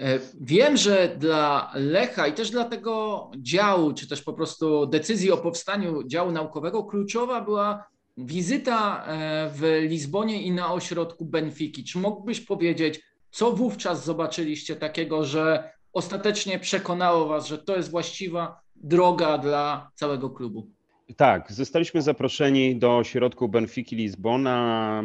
E, 0.00 0.18
wiem, 0.40 0.76
że 0.76 1.16
dla 1.18 1.70
Lecha 1.74 2.26
i 2.26 2.32
też 2.32 2.50
dla 2.50 2.64
tego 2.64 3.30
działu, 3.36 3.94
czy 3.94 4.08
też 4.08 4.22
po 4.22 4.32
prostu 4.32 4.86
decyzji 4.86 5.32
o 5.32 5.36
powstaniu 5.36 6.08
działu 6.08 6.32
naukowego, 6.32 6.84
kluczowa 6.84 7.40
była 7.40 7.86
wizyta 8.16 9.04
e, 9.06 9.50
w 9.54 9.80
Lizbonie 9.88 10.42
i 10.42 10.52
na 10.52 10.72
ośrodku 10.72 11.24
Benfiki. 11.24 11.84
Czy 11.84 11.98
mógłbyś 11.98 12.40
powiedzieć, 12.40 13.00
co 13.30 13.52
wówczas 13.52 14.04
zobaczyliście 14.04 14.76
takiego, 14.76 15.24
że 15.24 15.72
ostatecznie 15.92 16.58
przekonało 16.58 17.26
Was, 17.26 17.46
że 17.46 17.58
to 17.58 17.76
jest 17.76 17.90
właściwa 17.90 18.60
droga 18.76 19.38
dla 19.38 19.90
całego 19.94 20.30
klubu? 20.30 20.70
Tak, 21.16 21.52
zostaliśmy 21.52 22.02
zaproszeni 22.02 22.76
do 22.76 22.96
ośrodku 22.96 23.48
Benfiki 23.48 23.96
Lizbona 23.96 25.02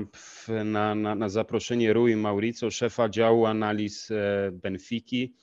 na, 0.65 0.95
na, 0.95 1.15
na 1.15 1.29
zaproszenie 1.29 1.93
Rui 1.93 2.15
Mauricio, 2.15 2.71
szefa 2.71 3.09
działu 3.09 3.45
analiz 3.45 4.11
e, 4.11 4.51
Benfiki, 4.51 5.33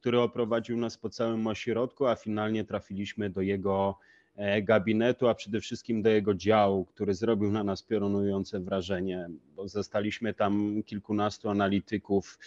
który 0.00 0.20
oprowadził 0.20 0.76
nas 0.76 0.98
po 0.98 1.10
całym 1.10 1.46
ośrodku, 1.46 2.06
a 2.06 2.16
finalnie 2.16 2.64
trafiliśmy 2.64 3.30
do 3.30 3.40
jego 3.40 3.98
e, 4.36 4.62
gabinetu, 4.62 5.28
a 5.28 5.34
przede 5.34 5.60
wszystkim 5.60 6.02
do 6.02 6.10
jego 6.10 6.34
działu, 6.34 6.84
który 6.84 7.14
zrobił 7.14 7.52
na 7.52 7.64
nas 7.64 7.82
piorunujące 7.82 8.60
wrażenie, 8.60 9.28
bo 9.56 9.68
zastaliśmy 9.68 10.34
tam 10.34 10.82
kilkunastu 10.82 11.50
analityków, 11.50 12.38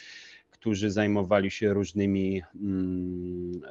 którzy 0.50 0.92
zajmowali 0.92 1.52
się 1.52 1.74
różnymi 1.74 2.42
mm, 2.56 3.62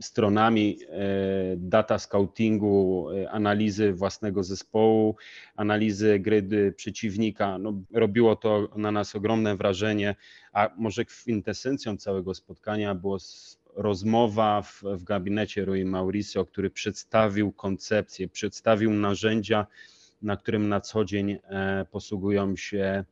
stronami 0.00 0.78
e, 0.82 1.56
data 1.56 1.98
scoutingu, 1.98 3.08
e, 3.10 3.30
analizy 3.30 3.92
własnego 3.92 4.42
zespołu, 4.42 5.16
analizy 5.56 6.18
gry 6.18 6.72
przeciwnika. 6.76 7.58
No, 7.58 7.72
robiło 7.92 8.36
to 8.36 8.68
na 8.76 8.92
nas 8.92 9.16
ogromne 9.16 9.56
wrażenie, 9.56 10.14
a 10.52 10.70
może 10.76 11.04
kwintesencją 11.04 11.96
całego 11.96 12.34
spotkania 12.34 12.94
było 12.94 13.18
rozmowa 13.74 14.62
w, 14.62 14.82
w 14.82 15.04
gabinecie 15.04 15.64
Rui 15.64 15.84
Mauricio, 15.84 16.46
który 16.46 16.70
przedstawił 16.70 17.52
koncepcję, 17.52 18.28
przedstawił 18.28 18.90
narzędzia, 18.90 19.66
na 20.22 20.36
którym 20.36 20.68
na 20.68 20.80
co 20.80 21.04
dzień 21.04 21.30
e, 21.30 21.86
posługują 21.90 22.56
się 22.56 23.04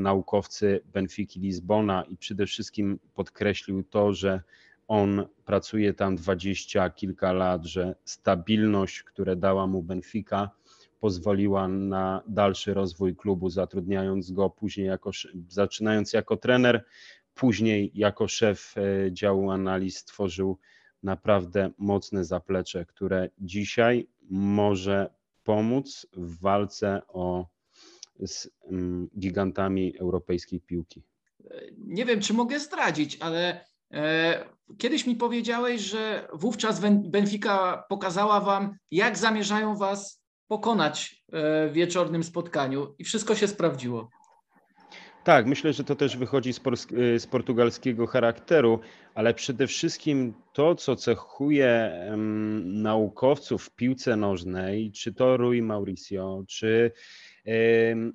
naukowcy 0.00 0.80
Benfiki 0.92 1.40
Lizbona 1.40 2.04
i 2.08 2.16
przede 2.16 2.46
wszystkim 2.46 2.98
podkreślił 3.14 3.82
to, 3.82 4.12
że 4.12 4.42
on 4.88 5.26
pracuje 5.44 5.94
tam 5.94 6.16
dwadzieścia 6.16 6.90
kilka 6.90 7.32
lat, 7.32 7.64
że 7.64 7.94
stabilność, 8.04 9.02
które 9.02 9.36
dała 9.36 9.66
mu 9.66 9.82
Benfica, 9.82 10.50
pozwoliła 11.00 11.68
na 11.68 12.22
dalszy 12.26 12.74
rozwój 12.74 13.16
klubu, 13.16 13.50
zatrudniając 13.50 14.32
go 14.32 14.50
później 14.50 14.86
jako, 14.86 15.10
zaczynając 15.48 16.12
jako 16.12 16.36
trener, 16.36 16.84
później 17.34 17.90
jako 17.94 18.28
szef 18.28 18.74
e, 18.76 19.12
działu 19.12 19.50
analiz 19.50 19.96
stworzył 19.96 20.58
naprawdę 21.02 21.70
mocne 21.78 22.24
zaplecze, 22.24 22.84
które 22.84 23.28
dzisiaj 23.38 24.08
może 24.30 25.10
pomóc 25.44 26.06
w 26.12 26.40
walce 26.40 27.02
o, 27.08 27.46
z 28.20 28.50
mm, 28.70 29.08
gigantami 29.18 29.98
europejskiej 29.98 30.60
piłki. 30.60 31.02
Nie 31.78 32.04
wiem, 32.04 32.20
czy 32.20 32.34
mogę 32.34 32.60
zdradzić, 32.60 33.18
ale 33.20 33.64
kiedyś 34.78 35.06
mi 35.06 35.16
powiedziałeś, 35.16 35.80
że 35.80 36.28
wówczas 36.32 36.80
Benfica 36.90 37.84
pokazała 37.88 38.40
wam, 38.40 38.76
jak 38.90 39.18
zamierzają 39.18 39.76
was 39.76 40.22
pokonać 40.48 41.22
e, 41.32 41.68
w 41.68 41.72
wieczornym 41.72 42.24
spotkaniu 42.24 42.94
i 42.98 43.04
wszystko 43.04 43.34
się 43.34 43.48
sprawdziło. 43.48 44.10
Tak, 45.24 45.46
myślę, 45.46 45.72
że 45.72 45.84
to 45.84 45.96
też 45.96 46.16
wychodzi 46.16 46.52
z, 46.52 46.58
e, 46.58 47.18
z 47.18 47.26
portugalskiego 47.26 48.06
charakteru, 48.06 48.80
ale 49.14 49.34
przede 49.34 49.66
wszystkim 49.66 50.34
to, 50.52 50.74
co 50.74 50.96
cechuje 50.96 51.92
um, 52.10 52.82
naukowców 52.82 53.64
w 53.64 53.70
piłce 53.70 54.16
nożnej, 54.16 54.92
czy 54.92 55.14
to 55.14 55.36
Rui 55.36 55.62
Mauricio, 55.62 56.44
czy 56.48 56.92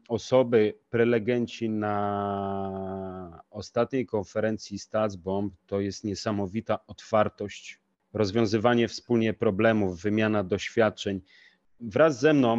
osoby, 0.10 0.74
prelegenci 0.90 1.70
na 1.70 3.27
ostatniej 3.58 4.06
konferencji 4.06 4.80
Statsbomb 4.80 5.54
to 5.68 5.80
jest 5.80 6.04
niesamowita 6.04 6.80
otwartość, 6.88 7.80
rozwiązywanie 8.14 8.88
wspólnie 8.88 9.34
problemów, 9.34 10.02
wymiana 10.02 10.44
doświadczeń. 10.44 11.22
Wraz 11.80 12.20
ze 12.20 12.34
mną 12.34 12.58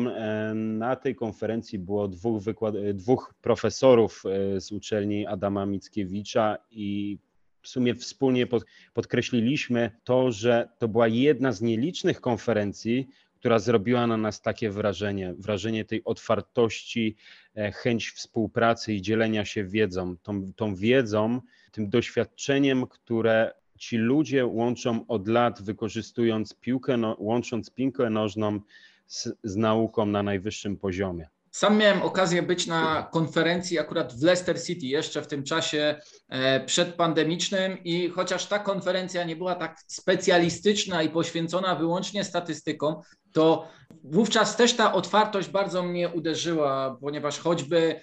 na 0.54 0.96
tej 0.96 1.14
konferencji 1.14 1.78
było 1.78 2.08
dwóch, 2.08 2.42
wykład- 2.42 2.92
dwóch 2.94 3.34
profesorów 3.42 4.22
e, 4.26 4.60
z 4.60 4.72
uczelni 4.72 5.26
Adama 5.26 5.66
Mickiewicza 5.66 6.58
i 6.70 7.18
w 7.62 7.68
sumie 7.68 7.94
wspólnie 7.94 8.46
podkreśliliśmy 8.94 9.90
to, 10.04 10.32
że 10.32 10.68
to 10.78 10.88
była 10.88 11.08
jedna 11.08 11.52
z 11.52 11.62
nielicznych 11.62 12.20
konferencji, 12.20 13.08
która 13.40 13.58
zrobiła 13.58 14.06
na 14.06 14.16
nas 14.16 14.42
takie 14.42 14.70
wrażenie, 14.70 15.34
wrażenie 15.38 15.84
tej 15.84 16.04
otwartości, 16.04 17.16
e, 17.56 17.72
chęć 17.72 18.10
współpracy 18.10 18.94
i 18.94 19.02
dzielenia 19.02 19.44
się 19.44 19.64
wiedzą, 19.64 20.16
tą, 20.16 20.52
tą 20.52 20.74
wiedzą, 20.74 21.40
tym 21.72 21.90
doświadczeniem, 21.90 22.86
które 22.86 23.52
ci 23.78 23.96
ludzie 23.96 24.46
łączą 24.46 25.06
od 25.06 25.28
lat, 25.28 25.62
wykorzystując 25.62 26.54
piłkę, 26.54 26.96
no, 26.96 27.16
łącząc 27.18 27.70
piłkę 27.70 28.10
nożną 28.10 28.60
z, 29.06 29.28
z 29.44 29.56
nauką 29.56 30.06
na 30.06 30.22
najwyższym 30.22 30.76
poziomie. 30.76 31.28
Sam 31.58 31.76
miałem 31.76 32.02
okazję 32.02 32.42
być 32.42 32.66
na 32.66 33.08
konferencji 33.12 33.78
akurat 33.78 34.14
w 34.14 34.22
Leicester 34.22 34.62
City 34.62 34.86
jeszcze 34.86 35.22
w 35.22 35.26
tym 35.26 35.44
czasie 35.44 36.00
e, 36.28 36.64
przedpandemicznym 36.64 37.84
i 37.84 38.08
chociaż 38.08 38.46
ta 38.46 38.58
konferencja 38.58 39.24
nie 39.24 39.36
była 39.36 39.54
tak 39.54 39.78
specjalistyczna 39.86 41.02
i 41.02 41.08
poświęcona 41.08 41.74
wyłącznie 41.74 42.24
statystykom, 42.24 42.94
to 43.32 43.68
wówczas 44.04 44.56
też 44.56 44.76
ta 44.76 44.92
otwartość 44.92 45.48
bardzo 45.48 45.82
mnie 45.82 46.08
uderzyła, 46.08 46.96
ponieważ 47.00 47.38
choćby 47.38 48.00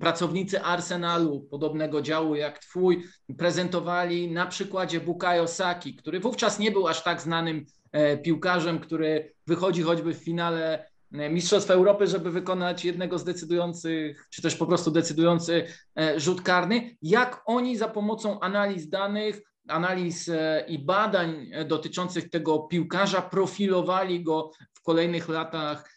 pracownicy 0.00 0.62
Arsenalu, 0.62 1.40
podobnego 1.50 2.02
działu 2.02 2.34
jak 2.34 2.58
Twój, 2.58 3.04
prezentowali 3.38 4.30
na 4.30 4.46
przykładzie 4.46 5.00
Bukayo 5.00 5.48
Saki, 5.48 5.96
który 5.96 6.20
wówczas 6.20 6.58
nie 6.58 6.70
był 6.70 6.88
aż 6.88 7.02
tak 7.02 7.20
znanym 7.20 7.64
e, 7.92 8.16
piłkarzem, 8.16 8.78
który 8.78 9.32
wychodzi 9.46 9.82
choćby 9.82 10.14
w 10.14 10.24
finale 10.24 10.93
Mistrzostw 11.30 11.70
Europy, 11.70 12.06
żeby 12.06 12.30
wykonać 12.30 12.84
jednego 12.84 13.18
z 13.18 13.24
decydujących, 13.24 14.26
czy 14.30 14.42
też 14.42 14.56
po 14.56 14.66
prostu 14.66 14.90
decydujący 14.90 15.66
rzut 16.16 16.42
karny. 16.42 16.96
Jak 17.02 17.42
oni 17.46 17.76
za 17.76 17.88
pomocą 17.88 18.40
analiz 18.40 18.88
danych, 18.88 19.40
analiz 19.68 20.30
i 20.68 20.78
badań 20.78 21.50
dotyczących 21.66 22.30
tego 22.30 22.58
piłkarza 22.58 23.22
profilowali 23.22 24.24
go 24.24 24.50
w 24.74 24.82
kolejnych 24.82 25.28
latach 25.28 25.90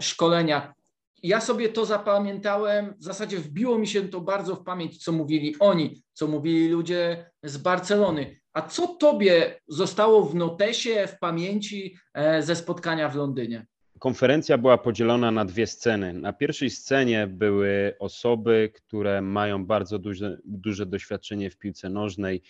szkolenia 0.00 0.74
ja 1.22 1.40
sobie 1.40 1.68
to 1.68 1.84
zapamiętałem, 1.84 2.94
w 2.98 3.04
zasadzie 3.04 3.38
wbiło 3.38 3.78
mi 3.78 3.86
się 3.86 4.08
to 4.08 4.20
bardzo 4.20 4.56
w 4.56 4.64
pamięć, 4.64 5.04
co 5.04 5.12
mówili 5.12 5.56
oni, 5.60 6.02
co 6.12 6.26
mówili 6.26 6.68
ludzie 6.68 7.30
z 7.42 7.56
Barcelony. 7.56 8.40
A 8.52 8.62
co 8.62 8.86
tobie 8.86 9.60
zostało 9.68 10.24
w 10.24 10.34
notesie, 10.34 11.06
w 11.06 11.18
pamięci 11.18 11.96
e, 12.14 12.42
ze 12.42 12.56
spotkania 12.56 13.08
w 13.08 13.16
Londynie? 13.16 13.66
Konferencja 14.02 14.58
była 14.58 14.78
podzielona 14.78 15.30
na 15.30 15.44
dwie 15.44 15.66
sceny. 15.66 16.12
Na 16.12 16.32
pierwszej 16.32 16.70
scenie 16.70 17.26
były 17.26 17.94
osoby, 17.98 18.72
które 18.74 19.20
mają 19.20 19.66
bardzo 19.66 19.98
duże, 19.98 20.38
duże 20.44 20.86
doświadczenie 20.86 21.50
w 21.50 21.58
piłce 21.58 21.88
nożnej, 21.88 22.42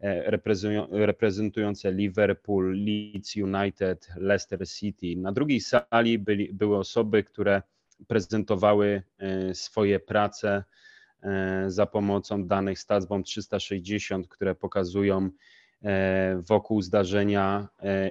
e, 0.00 0.30
reprezentujące 0.90 1.92
Liverpool, 1.92 2.84
Leeds 2.84 3.36
United, 3.36 4.08
Leicester 4.16 4.68
City. 4.68 5.16
Na 5.16 5.32
drugiej 5.32 5.60
sali 5.60 6.18
byli, 6.18 6.54
były 6.54 6.78
osoby, 6.78 7.24
które 7.24 7.62
prezentowały 8.08 9.02
e, 9.18 9.54
swoje 9.54 10.00
prace 10.00 10.64
e, 11.22 11.64
za 11.66 11.86
pomocą 11.86 12.46
danych 12.46 12.78
StatsBomb 12.78 13.26
360, 13.26 14.28
które 14.28 14.54
pokazują 14.54 15.30
wokół 16.48 16.82
zdarzenia 16.82 17.68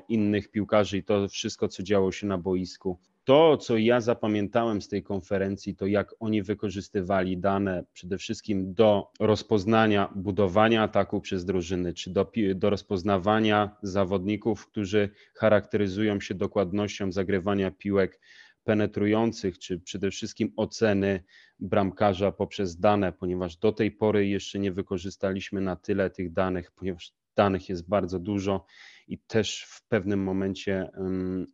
innych 0.10 0.52
piłkarzy 0.52 0.98
i 0.98 1.04
to 1.04 1.28
wszystko, 1.28 1.68
co 1.68 1.84
działo 1.84 2.12
się 2.12 2.28
na 2.28 2.38
boisku. 2.38 3.00
To, 3.24 3.58
co 3.58 3.78
ja 3.78 4.02
zapamiętałem 4.02 4.82
z 4.82 4.88
tej 4.88 5.04
konferencji, 5.04 5.76
to 5.76 5.88
jak 5.88 6.16
oni 6.20 6.44
wykorzystywali 6.44 7.38
dane 7.38 7.84
przede 7.94 8.18
wszystkim 8.18 8.74
do 8.74 9.12
rozpoznania 9.20 10.14
budowania 10.16 10.84
ataku 10.84 11.22
przez 11.22 11.46
drużyny, 11.46 11.94
czy 11.94 12.10
do, 12.10 12.32
do 12.56 12.70
rozpoznawania 12.70 13.78
zawodników, 13.84 14.68
którzy 14.68 15.10
charakteryzują 15.36 16.20
się 16.20 16.36
dokładnością 16.36 17.12
zagrywania 17.12 17.72
piłek 17.72 18.20
penetrujących, 18.64 19.60
czy 19.60 19.80
przede 19.80 20.12
wszystkim 20.12 20.54
oceny 20.56 21.24
bramkarza 21.60 22.32
poprzez 22.32 22.80
dane, 22.80 23.12
ponieważ 23.12 23.58
do 23.58 23.72
tej 23.72 23.92
pory 23.92 24.28
jeszcze 24.28 24.60
nie 24.60 24.72
wykorzystaliśmy 24.72 25.62
na 25.62 25.76
tyle 25.76 26.10
tych 26.10 26.34
danych, 26.34 26.72
ponieważ 26.72 27.14
danych 27.36 27.70
jest 27.70 27.90
bardzo 27.90 28.20
dużo 28.20 28.66
i 29.08 29.20
też 29.20 29.64
w 29.64 29.88
pewnym 29.88 30.24
momencie 30.24 30.92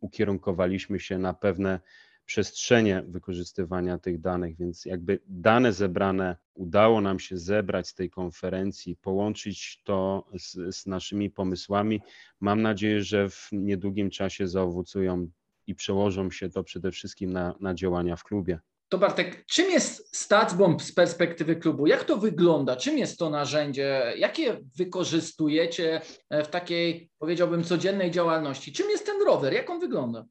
ukierunkowaliśmy 0.00 1.00
się 1.00 1.18
na 1.18 1.34
pewne 1.34 1.80
przestrzenie 2.28 3.04
wykorzystywania 3.08 3.98
tych 3.98 4.20
danych, 4.20 4.56
więc 4.56 4.84
jakby 4.84 5.20
dane 5.26 5.72
zebrane 5.72 6.36
udało 6.54 7.00
nam 7.00 7.18
się 7.18 7.38
zebrać 7.38 7.88
z 7.88 7.94
tej 7.94 8.10
konferencji, 8.10 8.96
połączyć 8.96 9.82
to 9.84 10.28
z, 10.38 10.76
z 10.76 10.86
naszymi 10.86 11.30
pomysłami. 11.30 12.00
Mam 12.40 12.62
nadzieję, 12.62 13.02
że 13.02 13.28
w 13.28 13.48
niedługim 13.52 14.10
czasie 14.10 14.48
zaowocują 14.48 15.30
i 15.66 15.74
przełożą 15.74 16.30
się 16.30 16.50
to 16.50 16.64
przede 16.64 16.90
wszystkim 16.90 17.32
na, 17.32 17.54
na 17.60 17.74
działania 17.74 18.16
w 18.16 18.24
klubie. 18.24 18.58
To 18.88 18.98
Bartek, 18.98 19.46
czym 19.46 19.70
jest 19.70 20.16
StatsBomb 20.16 20.82
z 20.82 20.92
perspektywy 20.92 21.56
klubu? 21.56 21.86
Jak 21.86 22.04
to 22.04 22.16
wygląda? 22.16 22.76
Czym 22.76 22.98
jest 22.98 23.18
to 23.18 23.30
narzędzie? 23.30 24.12
Jakie 24.16 24.60
wykorzystujecie 24.76 26.00
w 26.30 26.46
takiej, 26.46 27.10
powiedziałbym, 27.18 27.64
codziennej 27.64 28.10
działalności? 28.10 28.72
Czym 28.72 28.90
jest 28.90 29.06
ten 29.06 29.22
rower? 29.26 29.52
Jak 29.52 29.70
on 29.70 29.80
wygląda? 29.80 30.26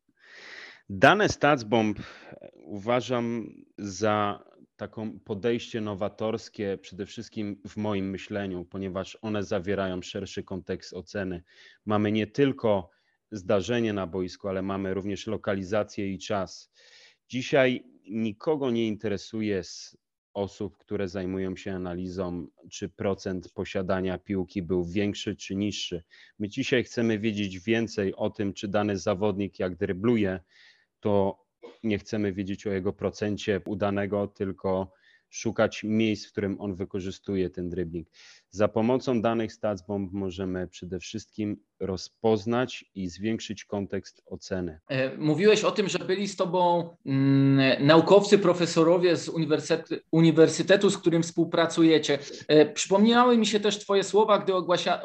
Dane 0.90 1.30
StatsBomb 1.30 2.00
uważam 2.54 3.54
za 3.78 4.44
taką 4.76 5.20
podejście 5.20 5.82
nowatorskie 5.82 6.78
przede 6.82 7.06
wszystkim 7.06 7.62
w 7.68 7.78
moim 7.78 8.10
myśleniu, 8.10 8.66
ponieważ 8.66 9.18
one 9.22 9.44
zawierają 9.44 10.02
szerszy 10.02 10.44
kontekst 10.44 10.94
oceny. 10.94 11.44
Mamy 11.86 12.12
nie 12.12 12.28
tylko 12.28 12.90
zdarzenie 13.32 13.94
na 13.94 14.08
boisku, 14.08 14.48
ale 14.48 14.62
mamy 14.62 14.94
również 14.94 15.28
lokalizację 15.28 16.14
i 16.14 16.20
czas. 16.20 16.72
Dzisiaj 17.30 17.84
nikogo 18.10 18.72
nie 18.72 18.88
interesuje 18.88 19.64
z 19.64 19.98
osób, 20.34 20.78
które 20.78 21.08
zajmują 21.08 21.56
się 21.56 21.74
analizą, 21.74 22.48
czy 22.72 22.90
procent 22.90 23.52
posiadania 23.54 24.18
piłki 24.18 24.62
był 24.62 24.86
większy 24.86 25.36
czy 25.36 25.56
niższy. 25.56 26.04
My 26.40 26.50
dzisiaj 26.50 26.84
chcemy 26.84 27.20
wiedzieć 27.20 27.60
więcej 27.60 28.16
o 28.16 28.30
tym, 28.30 28.54
czy 28.54 28.68
dany 28.68 28.98
zawodnik 28.98 29.60
jak 29.60 29.76
drybluje, 29.76 30.40
to 31.00 31.44
nie 31.84 31.98
chcemy 31.98 32.34
wiedzieć 32.34 32.68
o 32.68 32.72
jego 32.72 32.94
procencie 32.94 33.62
udanego, 33.66 34.28
tylko 34.28 34.92
szukać 35.30 35.84
miejsc, 35.84 36.28
w 36.28 36.32
którym 36.32 36.62
on 36.62 36.76
wykorzystuje 36.76 37.50
ten 37.50 37.70
dribbling. 37.70 38.08
Za 38.50 38.68
pomocą 38.68 39.22
danych 39.22 39.54
StatsBomb 39.54 40.14
możemy 40.14 40.68
przede 40.68 41.00
wszystkim 41.00 41.58
rozpoznać 41.80 42.86
i 42.96 43.10
zwiększyć 43.10 43.66
kontekst 43.66 44.24
oceny. 44.26 44.80
E, 44.90 45.18
mówiłeś 45.18 45.64
o 45.64 45.72
tym, 45.72 45.90
że 45.90 46.00
byli 46.00 46.28
z 46.28 46.36
Tobą 46.36 46.90
mm, 47.06 47.86
naukowcy, 47.86 48.40
profesorowie 48.40 49.18
z 49.18 49.30
uniwersytetu, 49.30 49.96
uniwersytetu, 50.12 50.90
z 50.90 50.98
którym 50.98 51.24
współpracujecie. 51.24 52.20
E, 52.48 52.66
przypomniały 52.74 53.38
mi 53.38 53.46
się 53.46 53.60
też 53.60 53.80
Twoje 53.80 54.04
słowa, 54.04 54.40
gdy 54.40 54.54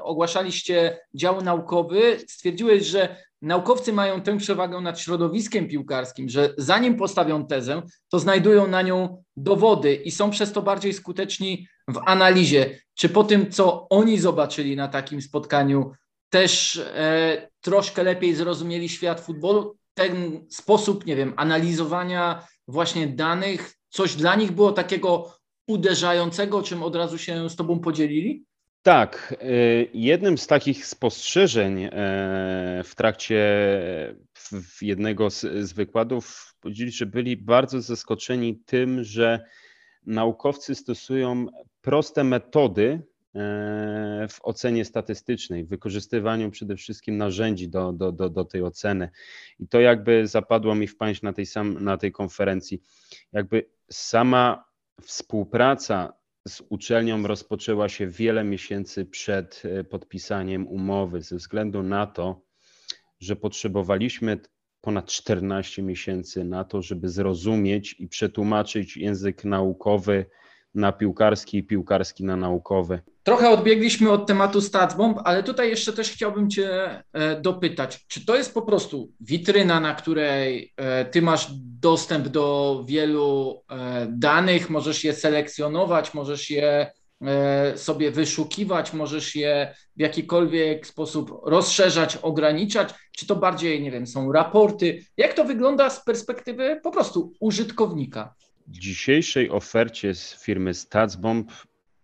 ogłaszaliście 0.02 0.98
dział 1.14 1.42
naukowy. 1.42 2.18
Stwierdziłeś, 2.28 2.86
że 2.86 3.16
naukowcy 3.42 3.92
mają 3.92 4.20
tę 4.20 4.38
przewagę 4.38 4.80
nad 4.80 5.00
środowiskiem 5.00 5.68
piłkarskim, 5.68 6.28
że 6.28 6.54
zanim 6.58 6.96
postawią 6.96 7.46
tezę, 7.46 7.82
to 8.08 8.18
znajdują 8.18 8.68
na 8.68 8.82
nią 8.82 9.22
dowody 9.36 9.94
i 9.94 10.10
są 10.10 10.30
przez 10.30 10.52
to 10.52 10.62
bardziej 10.62 10.92
skuteczni 10.92 11.66
w 11.88 12.00
analizie. 12.06 12.78
Czy 12.94 13.08
po 13.08 13.24
tym, 13.24 13.50
co 13.50 13.88
oni 13.88 14.18
zobaczyli 14.18 14.76
na 14.76 14.88
takim 14.88 15.22
spotkaniu, 15.22 15.92
też 16.30 16.76
e, 16.76 17.48
troszkę 17.60 18.02
lepiej 18.02 18.34
zrozumieli 18.34 18.88
świat 18.88 19.20
futbolu? 19.20 19.76
Ten 19.94 20.46
sposób, 20.50 21.06
nie 21.06 21.16
wiem, 21.16 21.34
analizowania 21.36 22.46
właśnie 22.68 23.06
danych, 23.06 23.74
coś 23.88 24.14
dla 24.14 24.34
nich 24.34 24.52
było 24.52 24.72
takiego 24.72 25.32
uderzającego, 25.68 26.62
czym 26.62 26.82
od 26.82 26.96
razu 26.96 27.18
się 27.18 27.50
z 27.50 27.56
Tobą 27.56 27.80
podzielili? 27.80 28.44
Tak, 28.82 29.34
y, 29.42 29.88
jednym 29.94 30.38
z 30.38 30.46
takich 30.46 30.86
spostrzeżeń 30.86 31.84
e, 31.84 31.90
w 32.84 32.94
trakcie 32.94 33.38
jednego 34.82 35.30
z, 35.30 35.72
wykładów 35.72 36.54
powiedzieli, 36.60 36.90
że 36.90 37.06
byli 37.06 37.36
bardzo 37.36 37.80
zaskoczeni 37.80 38.62
tym, 38.66 39.04
że 39.04 39.44
naukowcy 40.06 40.74
stosują 40.74 41.46
proste 41.80 42.24
metody 42.24 43.02
e, 43.34 44.26
w 44.30 44.38
ocenie 44.42 44.84
statystycznej, 44.84 45.64
w 45.64 45.68
wykorzystywaniu 45.68 46.50
przede 46.50 46.76
wszystkim 46.76 47.16
narzędzi 47.16 47.68
do, 47.68 47.92
do, 47.92 48.12
do, 48.12 48.30
do 48.30 48.44
tej 48.44 48.62
oceny. 48.62 49.10
I 49.60 49.68
to 49.68 49.80
jakby 49.80 50.26
zapadło 50.26 50.74
mi 50.74 50.86
w 50.86 50.96
pamięć 50.96 51.22
na 51.22 51.32
tej, 51.32 51.46
sam, 51.46 51.84
na 51.84 51.96
tej 51.96 52.12
konferencji. 52.12 52.82
Jakby 53.32 53.66
sama 53.90 54.64
współpraca 55.02 56.21
z 56.48 56.62
uczelnią 56.68 57.26
rozpoczęła 57.26 57.88
się 57.88 58.06
wiele 58.06 58.44
miesięcy 58.44 59.04
przed 59.04 59.62
e, 59.64 59.84
podpisaniem 59.84 60.68
umowy, 60.68 61.22
ze 61.22 61.36
względu 61.36 61.82
na 61.82 62.06
to, 62.06 62.42
że 63.20 63.36
potrzebowaliśmy 63.36 64.40
ponad 64.80 65.06
14 65.06 65.82
miesięcy 65.82 66.44
na 66.44 66.64
to, 66.64 66.82
żeby 66.82 67.08
zrozumieć 67.08 67.96
i 67.98 68.08
przetłumaczyć 68.08 68.96
język 68.96 69.44
naukowy 69.44 70.26
na 70.74 70.92
piłkarski 70.92 71.58
i 71.58 71.64
piłkarski 71.64 72.24
na 72.24 72.36
naukowy. 72.36 73.00
Trochę 73.22 73.50
odbiegliśmy 73.50 74.10
od 74.10 74.26
tematu 74.26 74.60
StatsBomb, 74.60 75.18
ale 75.24 75.42
tutaj 75.42 75.68
jeszcze 75.68 75.92
też 75.92 76.10
chciałbym 76.10 76.50
Cię 76.50 77.02
e, 77.12 77.40
dopytać, 77.40 78.06
czy 78.08 78.26
to 78.26 78.36
jest 78.36 78.54
po 78.54 78.62
prostu 78.62 79.12
witryna, 79.20 79.80
na 79.80 79.94
której 79.94 80.72
e, 80.76 81.04
Ty 81.04 81.22
masz 81.22 81.48
dostęp 81.80 82.28
do 82.28 82.84
wielu 82.88 83.62
e, 83.70 84.06
danych, 84.10 84.70
możesz 84.70 85.04
je 85.04 85.12
selekcjonować, 85.12 86.14
możesz 86.14 86.50
je 86.50 86.92
sobie 87.76 88.10
wyszukiwać, 88.10 88.92
możesz 88.92 89.34
je 89.34 89.74
w 89.96 90.00
jakikolwiek 90.00 90.86
sposób 90.86 91.40
rozszerzać, 91.44 92.16
ograniczać, 92.16 92.94
czy 93.16 93.26
to 93.26 93.36
bardziej, 93.36 93.82
nie 93.82 93.90
wiem, 93.90 94.06
są 94.06 94.32
raporty? 94.32 95.04
Jak 95.16 95.34
to 95.34 95.44
wygląda 95.44 95.90
z 95.90 96.04
perspektywy 96.04 96.80
po 96.82 96.90
prostu 96.90 97.32
użytkownika? 97.40 98.34
W 98.66 98.78
dzisiejszej 98.78 99.50
ofercie 99.50 100.14
z 100.14 100.44
firmy 100.44 100.74
StatsBomb 100.74 101.52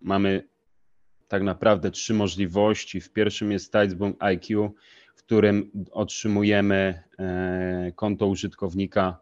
mamy 0.00 0.48
tak 1.28 1.42
naprawdę 1.42 1.90
trzy 1.90 2.14
możliwości. 2.14 3.00
W 3.00 3.12
pierwszym 3.12 3.52
jest 3.52 3.66
StatsBomb 3.66 4.22
IQ, 4.22 4.74
w 5.14 5.22
którym 5.22 5.70
otrzymujemy 5.92 7.02
e, 7.18 7.92
konto 7.96 8.26
użytkownika, 8.26 9.20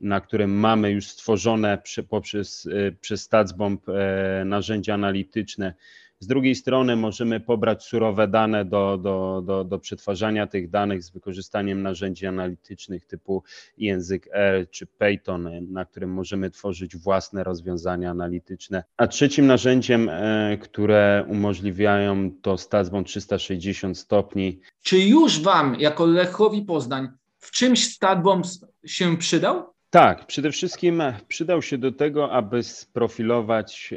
na 0.00 0.20
którym 0.20 0.50
mamy 0.50 0.90
już 0.90 1.08
stworzone 1.08 1.82
poprzez, 2.08 2.68
e, 2.72 2.92
przez 2.92 3.22
StatsBomb 3.22 3.88
e, 3.88 4.44
narzędzia 4.44 4.94
analityczne, 4.94 5.74
Z 6.20 6.26
drugiej 6.26 6.54
strony 6.54 6.96
możemy 6.96 7.40
pobrać 7.40 7.84
surowe 7.84 8.28
dane 8.28 8.64
do, 8.64 8.98
do, 8.98 9.42
do, 9.46 9.64
do 9.64 9.78
przetwarzania 9.78 10.46
tych 10.46 10.70
danych 10.70 11.02
z 11.02 11.10
wykorzystaniem 11.10 11.82
narzędzi 11.82 12.26
analitycznych 12.26 13.06
typu 13.06 13.42
język 13.76 14.28
R 14.32 14.70
czy 14.70 14.86
Python, 14.86 15.48
na 15.70 15.84
którym 15.84 16.10
możemy 16.10 16.50
tworzyć 16.50 16.96
własne 16.96 17.44
rozwiązania 17.44 18.10
analityczne. 18.10 18.84
A 18.96 19.06
trzecim 19.06 19.46
narzędziem, 19.46 20.08
e, 20.08 20.58
które 20.60 21.24
umożliwiają 21.28 22.30
to 22.42 22.58
StatsBomb 22.58 23.06
360 23.06 23.98
stopni. 23.98 24.60
Czy 24.82 24.98
już 24.98 25.42
Wam, 25.42 25.76
jako 25.80 26.06
Lechowi 26.06 26.62
Poznań, 26.62 27.08
w 27.38 27.50
czymś 27.50 27.94
StatBomb 27.94 28.46
się 28.86 29.16
przydał? 29.16 29.64
Tak, 29.90 30.26
przede 30.26 30.52
wszystkim 30.52 31.02
przydał 31.28 31.62
się 31.62 31.78
do 31.78 31.92
tego, 31.92 32.32
aby 32.32 32.62
sprofilować 32.62 33.94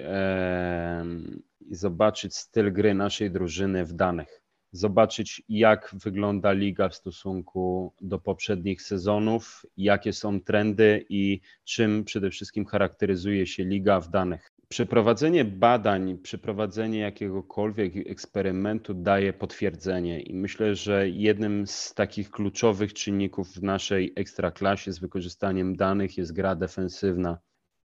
i 1.72 1.76
zobaczyć 1.76 2.36
styl 2.36 2.74
gry 2.74 2.94
naszej 2.94 3.32
drużyny 3.32 3.86
w 3.86 3.94
danych. 3.94 4.42
Zobaczyć, 4.72 5.42
jak 5.50 5.96
wygląda 6.04 6.52
liga 6.52 6.90
w 6.90 6.96
stosunku 6.96 7.94
do 8.02 8.20
poprzednich 8.20 8.82
sezonów, 8.82 9.66
jakie 9.78 10.14
są 10.14 10.42
trendy 10.42 11.06
i 11.10 11.42
czym 11.64 12.04
przede 12.04 12.30
wszystkim 12.30 12.66
charakteryzuje 12.66 13.48
się 13.48 13.64
liga 13.64 14.00
w 14.00 14.10
danych. 14.10 14.52
Przeprowadzenie 14.70 15.46
badań, 15.46 16.18
przeprowadzenie 16.18 17.00
jakiegokolwiek 17.00 17.98
eksperymentu 17.98 18.94
daje 18.94 19.34
potwierdzenie 19.34 20.22
i 20.22 20.34
myślę, 20.34 20.76
że 20.76 21.10
jednym 21.10 21.68
z 21.68 21.94
takich 21.94 22.32
kluczowych 22.32 22.94
czynników 22.94 23.54
w 23.54 23.64
naszej 23.64 24.14
ekstraklasie 24.16 24.92
z 24.92 25.00
wykorzystaniem 25.00 25.76
danych 25.76 26.18
jest 26.18 26.34
gra 26.34 26.56
defensywna. 26.56 27.38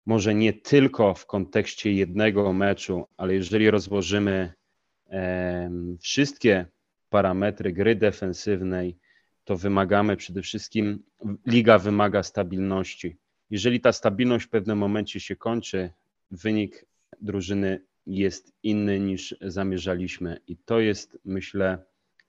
Może 0.06 0.34
nie 0.34 0.52
tylko 0.52 1.14
w 1.14 1.26
kontekście 1.26 1.92
jednego 1.92 2.52
meczu, 2.52 3.06
ale 3.16 3.34
jeżeli 3.34 3.70
rozłożymy 3.70 4.52
e, 5.10 5.70
wszystkie 6.00 6.66
parametry 7.10 7.72
gry 7.72 7.96
defensywnej, 7.96 8.98
to 9.44 9.56
wymagamy 9.56 10.16
przede 10.16 10.42
wszystkim, 10.42 11.02
liga 11.46 11.78
wymaga 11.78 12.22
stabilności. 12.22 13.16
Jeżeli 13.50 13.80
ta 13.80 13.92
stabilność 13.92 14.46
w 14.46 14.48
pewnym 14.48 14.78
momencie 14.78 15.20
się 15.20 15.36
kończy, 15.36 15.90
wynik 16.30 16.86
drużyny 17.20 17.82
jest 18.06 18.52
inny 18.62 19.00
niż 19.00 19.34
zamierzaliśmy. 19.40 20.40
I 20.46 20.56
to 20.56 20.80
jest, 20.80 21.18
myślę, 21.24 21.78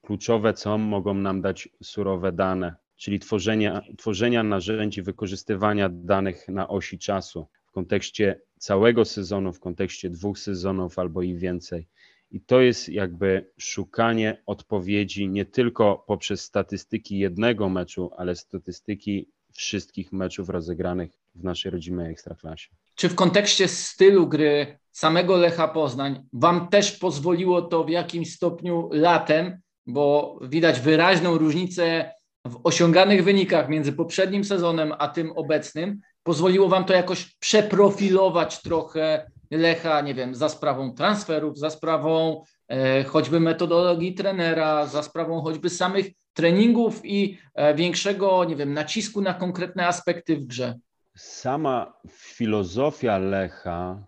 kluczowe, 0.02 0.54
co 0.54 0.78
mogą 0.78 1.14
nam 1.14 1.40
dać 1.40 1.68
surowe 1.82 2.32
dane, 2.32 2.74
czyli 2.96 3.18
tworzenia, 3.18 3.82
tworzenia 3.98 4.42
narzędzi 4.42 5.02
wykorzystywania 5.02 5.88
danych 5.92 6.48
na 6.48 6.68
osi 6.68 6.98
czasu 6.98 7.46
kontekście 7.72 8.40
całego 8.58 9.04
sezonu, 9.04 9.52
w 9.52 9.60
kontekście 9.60 10.10
dwóch 10.10 10.38
sezonów 10.38 10.98
albo 10.98 11.22
i 11.22 11.34
więcej. 11.34 11.88
I 12.30 12.40
to 12.40 12.60
jest 12.60 12.88
jakby 12.88 13.50
szukanie 13.58 14.42
odpowiedzi 14.46 15.28
nie 15.28 15.44
tylko 15.44 16.04
poprzez 16.06 16.40
statystyki 16.40 17.18
jednego 17.18 17.68
meczu, 17.68 18.10
ale 18.16 18.36
statystyki 18.36 19.28
wszystkich 19.52 20.12
meczów 20.12 20.48
rozegranych 20.48 21.10
w 21.34 21.44
naszej 21.44 21.70
rodzimej 21.70 22.12
ekstraklasie. 22.12 22.68
Czy 22.94 23.08
w 23.08 23.14
kontekście 23.14 23.68
stylu 23.68 24.28
gry 24.28 24.78
samego 24.92 25.36
Lecha 25.36 25.68
Poznań 25.68 26.22
Wam 26.32 26.68
też 26.68 26.98
pozwoliło 26.98 27.62
to 27.62 27.84
w 27.84 27.90
jakimś 27.90 28.32
stopniu 28.32 28.88
latem, 28.92 29.60
bo 29.86 30.38
widać 30.42 30.80
wyraźną 30.80 31.38
różnicę 31.38 32.12
w 32.46 32.60
osiąganych 32.64 33.24
wynikach 33.24 33.68
między 33.68 33.92
poprzednim 33.92 34.44
sezonem 34.44 34.92
a 34.98 35.08
tym 35.08 35.32
obecnym? 35.32 36.00
Pozwoliło 36.22 36.68
Wam 36.68 36.84
to 36.84 36.92
jakoś 36.92 37.34
przeprofilować 37.34 38.62
trochę 38.62 39.30
Lecha, 39.50 40.00
nie 40.00 40.14
wiem, 40.14 40.34
za 40.34 40.48
sprawą 40.48 40.94
transferów, 40.94 41.58
za 41.58 41.70
sprawą 41.70 42.42
e, 42.68 43.04
choćby 43.04 43.40
metodologii 43.40 44.14
trenera, 44.14 44.86
za 44.86 45.02
sprawą 45.02 45.42
choćby 45.42 45.70
samych 45.70 46.06
treningów 46.34 47.00
i 47.04 47.38
e, 47.54 47.74
większego, 47.74 48.44
nie 48.44 48.56
wiem, 48.56 48.74
nacisku 48.74 49.20
na 49.20 49.34
konkretne 49.34 49.86
aspekty 49.86 50.36
w 50.36 50.44
grze? 50.46 50.78
Sama 51.16 51.92
filozofia 52.10 53.18
Lecha 53.18 54.06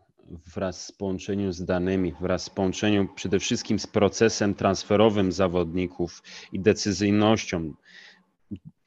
wraz 0.54 0.86
z 0.86 0.92
połączeniem 0.92 1.52
z 1.52 1.64
danymi, 1.64 2.14
wraz 2.20 2.42
z 2.42 2.50
połączeniem 2.50 3.08
przede 3.14 3.38
wszystkim 3.38 3.78
z 3.78 3.86
procesem 3.86 4.54
transferowym 4.54 5.32
zawodników 5.32 6.22
i 6.52 6.60
decyzyjnością 6.60 7.74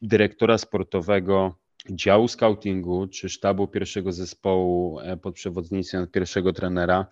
dyrektora 0.01 0.57
sportowego, 0.57 1.55
działu 1.91 2.27
scoutingu 2.27 3.07
czy 3.07 3.29
sztabu 3.29 3.67
pierwszego 3.67 4.11
zespołu 4.11 4.99
e, 4.99 5.17
pod 5.17 5.35
przewodnictwem 5.35 6.07
pierwszego 6.07 6.53
trenera 6.53 7.05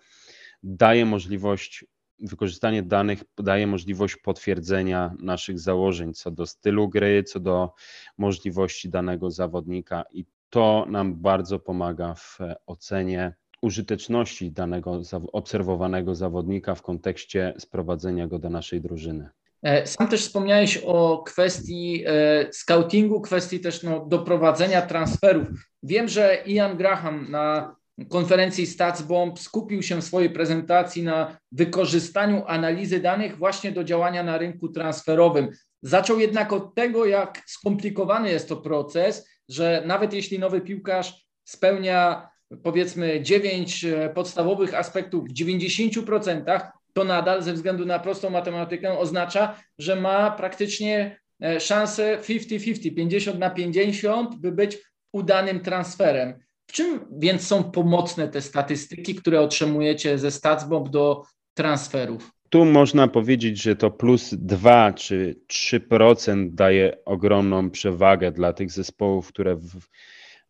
daje 0.62 1.06
możliwość 1.06 1.84
wykorzystanie 2.18 2.82
danych 2.82 3.22
daje 3.38 3.66
możliwość 3.66 4.16
potwierdzenia 4.16 5.14
naszych 5.20 5.58
założeń 5.58 6.14
co 6.14 6.30
do 6.30 6.46
stylu 6.46 6.88
gry, 6.88 7.22
co 7.22 7.40
do 7.40 7.72
możliwości 8.18 8.88
danego 8.88 9.30
zawodnika 9.30 10.04
i 10.12 10.24
to 10.50 10.86
nam 10.88 11.14
bardzo 11.14 11.58
pomaga 11.58 12.14
w 12.14 12.38
ocenie 12.66 13.34
użyteczności 13.62 14.52
danego 14.52 15.00
obserwowanego 15.32 16.14
zawodnika 16.14 16.74
w 16.74 16.82
kontekście 16.82 17.54
sprowadzenia 17.58 18.26
go 18.26 18.38
do 18.38 18.50
naszej 18.50 18.80
drużyny. 18.80 19.30
E, 19.62 19.86
sam 19.86 20.08
też 20.08 20.20
wspomniałeś 20.20 20.76
o 20.86 21.22
kwestii 21.26 22.04
e, 22.06 22.52
scoutingu, 22.52 23.20
kwestii 23.20 23.60
też 23.60 23.82
no, 23.82 24.06
doprowadzenia 24.06 24.82
transferów. 24.82 25.48
Wiem, 25.82 26.08
że 26.08 26.42
Ian 26.46 26.76
Graham 26.76 27.30
na 27.30 27.76
konferencji 28.08 28.66
StatsBomb 28.66 29.38
skupił 29.38 29.82
się 29.82 30.00
w 30.00 30.04
swojej 30.04 30.30
prezentacji 30.30 31.02
na 31.02 31.36
wykorzystaniu 31.52 32.44
analizy 32.46 33.00
danych 33.00 33.36
właśnie 33.38 33.72
do 33.72 33.84
działania 33.84 34.22
na 34.22 34.38
rynku 34.38 34.68
transferowym. 34.68 35.48
Zaczął 35.82 36.20
jednak 36.20 36.52
od 36.52 36.74
tego, 36.74 37.06
jak 37.06 37.42
skomplikowany 37.46 38.30
jest 38.30 38.48
to 38.48 38.56
proces, 38.56 39.28
że 39.48 39.82
nawet 39.86 40.12
jeśli 40.12 40.38
nowy 40.38 40.60
piłkarz 40.60 41.26
spełnia 41.44 42.28
powiedzmy 42.62 43.22
9 43.22 43.84
e, 43.84 44.10
podstawowych 44.14 44.74
aspektów 44.74 45.28
w 45.28 45.32
90%, 45.32 46.60
to 46.96 47.04
nadal 47.04 47.42
ze 47.42 47.52
względu 47.52 47.86
na 47.86 47.98
prostą 47.98 48.30
matematykę 48.30 48.98
oznacza, 48.98 49.56
że 49.78 49.96
ma 49.96 50.30
praktycznie 50.30 51.20
e, 51.42 51.60
szansę 51.60 52.18
50-50, 52.18 52.94
50 52.94 53.38
na 53.38 53.50
50, 53.50 54.34
by 54.34 54.52
być 54.52 54.78
udanym 55.12 55.60
transferem. 55.60 56.34
W 56.66 56.72
czym 56.72 57.00
więc 57.18 57.46
są 57.46 57.64
pomocne 57.64 58.28
te 58.28 58.40
statystyki, 58.40 59.14
które 59.14 59.40
otrzymujecie 59.40 60.18
ze 60.18 60.30
StatsBomb 60.30 60.88
do 60.88 61.22
transferów? 61.54 62.32
Tu 62.50 62.64
można 62.64 63.08
powiedzieć, 63.08 63.62
że 63.62 63.76
to 63.76 63.90
plus 63.90 64.34
2 64.34 64.92
czy 64.92 65.40
3% 65.52 66.50
daje 66.54 67.04
ogromną 67.04 67.70
przewagę 67.70 68.32
dla 68.32 68.52
tych 68.52 68.70
zespołów, 68.70 69.28
które 69.28 69.56
w, 69.56 69.78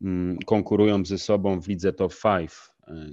mm, 0.03 0.39
konkurują 0.47 1.05
ze 1.05 1.19
sobą 1.19 1.61
w 1.61 1.69
lidze 1.69 1.93
top 1.93 2.13
5. 2.23 2.51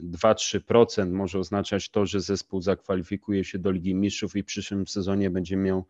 2-3% 0.03 1.11
może 1.11 1.39
oznaczać 1.39 1.89
to, 1.89 2.05
że 2.05 2.21
zespół 2.21 2.61
zakwalifikuje 2.61 3.43
się 3.43 3.59
do 3.59 3.71
Ligi 3.71 3.95
Mistrzów 3.95 4.35
i 4.35 4.43
w 4.43 4.45
przyszłym 4.45 4.87
sezonie 4.87 5.29
będzie 5.29 5.57
miał 5.57 5.85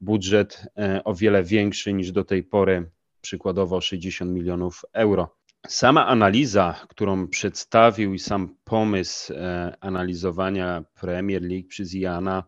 budżet 0.00 0.66
e, 0.78 1.04
o 1.04 1.14
wiele 1.14 1.42
większy 1.42 1.92
niż 1.92 2.12
do 2.12 2.24
tej 2.24 2.42
pory, 2.42 2.90
przykładowo 3.20 3.80
60 3.80 4.30
milionów 4.30 4.84
euro. 4.92 5.34
Sama 5.68 6.06
analiza, 6.06 6.86
którą 6.88 7.28
przedstawił 7.28 8.14
i 8.14 8.18
sam 8.18 8.54
pomysł 8.64 9.32
e, 9.32 9.76
analizowania 9.80 10.84
Premier 11.00 11.42
League 11.42 11.68
przez 11.68 11.94
Iana 11.94 12.44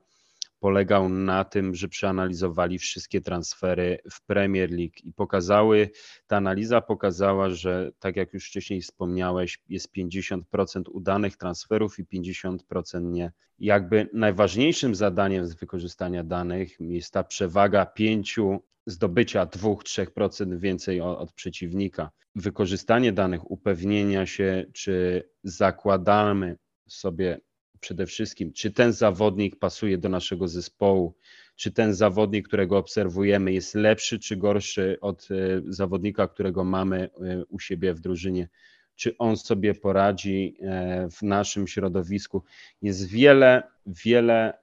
polegał 0.60 1.08
na 1.08 1.44
tym, 1.44 1.74
że 1.74 1.88
przeanalizowali 1.88 2.78
wszystkie 2.78 3.20
transfery 3.20 3.98
w 4.10 4.22
Premier 4.26 4.70
League 4.70 4.94
i 5.04 5.12
pokazały, 5.12 5.90
ta 6.26 6.36
analiza 6.36 6.80
pokazała, 6.80 7.50
że 7.50 7.90
tak 7.98 8.16
jak 8.16 8.32
już 8.32 8.46
wcześniej 8.46 8.80
wspomniałeś, 8.80 9.58
jest 9.68 9.88
50% 9.96 10.42
udanych 10.90 11.36
transferów 11.36 11.98
i 11.98 12.04
50% 12.04 13.02
nie. 13.02 13.32
Jakby 13.58 14.08
najważniejszym 14.12 14.94
zadaniem 14.94 15.46
z 15.46 15.54
wykorzystania 15.54 16.24
danych 16.24 16.76
jest 16.80 17.12
ta 17.12 17.24
przewaga 17.24 17.86
pięciu 17.86 18.60
zdobycia 18.86 19.46
2-3% 19.46 20.58
więcej 20.58 21.00
od, 21.00 21.32
przeciwnika. 21.32 22.10
Wykorzystanie 22.34 23.12
danych, 23.12 23.50
upewnienia 23.50 24.26
się, 24.26 24.64
czy 24.72 25.22
zakładamy 25.44 26.56
sobie 26.88 27.40
przede 27.80 28.06
wszystkim, 28.06 28.52
czy 28.52 28.70
ten 28.70 28.92
zawodnik 28.92 29.56
pasuje 29.56 29.98
do 29.98 30.08
naszego 30.08 30.48
zespołu, 30.48 31.14
czy 31.56 31.72
ten 31.72 31.94
zawodnik, 31.94 32.48
którego 32.48 32.78
obserwujemy, 32.78 33.52
jest 33.52 33.74
lepszy 33.74 34.18
czy 34.18 34.36
gorszy 34.36 34.98
od 35.00 35.28
e, 35.30 35.62
zawodnika, 35.64 36.28
którego 36.28 36.64
mamy 36.64 36.98
e, 36.98 37.44
u 37.44 37.58
siebie 37.58 37.94
w 37.94 38.00
drużynie, 38.00 38.48
czy 38.94 39.18
on 39.18 39.36
sobie 39.36 39.74
poradzi 39.74 40.56
e, 40.60 41.08
w 41.10 41.22
naszym 41.22 41.68
środowisku. 41.68 42.42
Jest 42.82 43.08
wiele, 43.08 43.62
wiele 43.86 44.58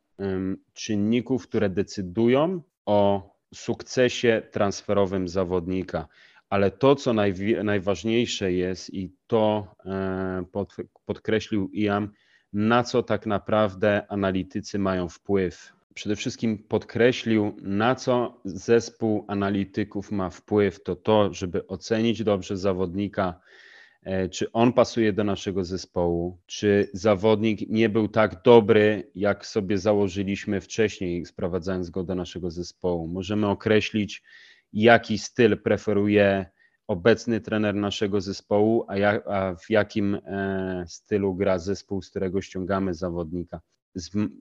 czynników, 0.73 1.47
które 1.47 1.69
decydują 1.69 2.62
o 2.86 3.30
sukcesie 3.53 4.41
transferowym 4.51 5.27
zawodnika. 5.27 6.08
Ale 6.49 6.71
to, 6.71 6.95
co 6.95 7.13
najważniejsze 7.63 8.53
jest 8.53 8.93
i 8.93 9.13
to 9.27 9.75
podkreślił 11.06 11.69
Iam, 11.73 12.12
na 12.57 12.83
co 12.83 13.03
tak 13.03 13.25
naprawdę 13.25 14.07
analitycy 14.09 14.79
mają 14.79 15.09
wpływ. 15.09 15.73
Przede 15.93 16.15
wszystkim 16.15 16.57
podkreślił, 16.57 17.55
na 17.61 17.95
co 17.95 18.41
zespół 18.45 19.25
analityków 19.27 20.11
ma 20.11 20.29
wpływ, 20.29 20.83
to 20.83 20.95
to, 20.95 21.33
żeby 21.33 21.67
ocenić 21.67 22.23
dobrze 22.23 22.57
zawodnika, 22.57 23.39
e, 24.03 24.29
czy 24.29 24.51
on 24.51 24.73
pasuje 24.73 25.13
do 25.13 25.23
naszego 25.23 25.63
zespołu, 25.63 26.37
czy 26.45 26.89
zawodnik 26.93 27.69
nie 27.69 27.89
był 27.89 28.07
tak 28.07 28.41
dobry, 28.43 29.11
jak 29.15 29.45
sobie 29.45 29.77
założyliśmy 29.77 30.61
wcześniej, 30.61 31.25
sprowadzając 31.25 31.89
go 31.89 32.03
do 32.03 32.15
naszego 32.15 32.51
zespołu. 32.51 33.07
Możemy 33.07 33.47
określić, 33.47 34.23
jaki 34.73 35.17
styl 35.17 35.57
preferuje 35.57 36.45
obecny 36.88 37.41
trener 37.41 37.76
naszego 37.76 38.21
zespołu, 38.21 38.86
a, 38.88 38.93
a 39.34 39.56
w 39.56 39.69
jakim 39.69 40.15
e, 40.15 40.86
stylu 40.88 41.36
gra 41.36 41.60
zespół, 41.60 42.02
z 42.02 42.10
którego 42.10 42.41
ściągamy 42.41 42.93
zawodnika. 42.93 43.62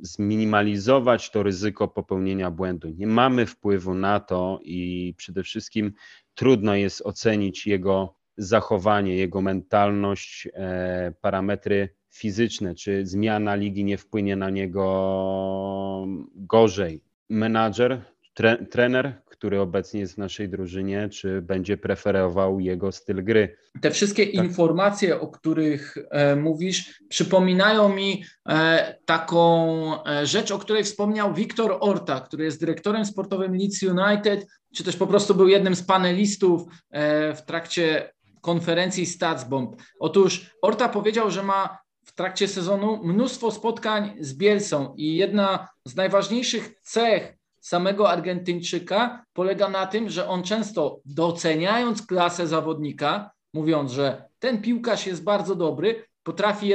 Zminimalizować 0.00 1.30
to 1.30 1.42
ryzyko 1.42 1.88
popełnienia 1.88 2.50
błędu. 2.50 2.88
Nie 2.88 3.06
mamy 3.06 3.46
wpływu 3.46 3.94
na 3.94 4.20
to 4.20 4.60
i 4.62 5.14
przede 5.16 5.42
wszystkim 5.42 5.92
trudno 6.34 6.74
jest 6.74 7.02
ocenić 7.06 7.66
jego 7.66 8.14
zachowanie, 8.36 9.16
jego 9.16 9.40
mentalność, 9.40 10.48
e, 10.54 11.12
parametry 11.20 11.88
fizyczne, 12.10 12.74
czy 12.74 13.06
zmiana 13.06 13.54
ligi 13.54 13.84
nie 13.84 13.98
wpłynie 13.98 14.36
na 14.36 14.50
niego 14.50 16.06
gorzej. 16.34 17.02
Menadżer, 17.30 18.02
tre, 18.34 18.66
trener 18.66 19.22
który 19.38 19.60
obecnie 19.60 20.00
jest 20.00 20.14
w 20.14 20.18
naszej 20.18 20.48
drużynie, 20.48 21.08
czy 21.08 21.42
będzie 21.42 21.76
preferował 21.76 22.60
jego 22.60 22.92
styl 22.92 23.24
gry. 23.24 23.56
Te 23.80 23.90
wszystkie 23.90 24.26
tak. 24.26 24.34
informacje, 24.34 25.20
o 25.20 25.28
których 25.28 25.96
e, 26.10 26.36
mówisz, 26.36 27.02
przypominają 27.08 27.88
mi 27.88 28.24
e, 28.48 28.96
taką 29.04 30.04
e, 30.04 30.26
rzecz, 30.26 30.50
o 30.50 30.58
której 30.58 30.84
wspomniał 30.84 31.34
Wiktor 31.34 31.76
Orta, 31.80 32.20
który 32.20 32.44
jest 32.44 32.60
dyrektorem 32.60 33.04
sportowym 33.04 33.56
Leeds 33.56 33.82
United, 33.82 34.46
czy 34.74 34.84
też 34.84 34.96
po 34.96 35.06
prostu 35.06 35.34
był 35.34 35.48
jednym 35.48 35.74
z 35.74 35.82
panelistów 35.82 36.62
e, 36.90 37.34
w 37.34 37.44
trakcie 37.44 38.12
konferencji 38.40 39.06
Statsbomb. 39.06 39.82
Otóż 39.98 40.50
Orta 40.62 40.88
powiedział, 40.88 41.30
że 41.30 41.42
ma 41.42 41.78
w 42.04 42.12
trakcie 42.12 42.48
sezonu 42.48 43.00
mnóstwo 43.04 43.50
spotkań 43.50 44.16
z 44.20 44.34
Bielsą 44.34 44.94
i 44.96 45.16
jedna 45.16 45.68
z 45.84 45.96
najważniejszych 45.96 46.80
cech 46.82 47.35
samego 47.66 48.10
Argentyńczyka 48.10 49.24
polega 49.32 49.68
na 49.68 49.86
tym, 49.86 50.10
że 50.10 50.28
on 50.28 50.42
często 50.42 51.00
doceniając 51.04 52.06
klasę 52.06 52.46
zawodnika, 52.46 53.30
mówiąc, 53.54 53.92
że 53.92 54.24
ten 54.38 54.62
piłkarz 54.62 55.06
jest 55.06 55.24
bardzo 55.24 55.54
dobry, 55.54 56.04
potrafi 56.22 56.68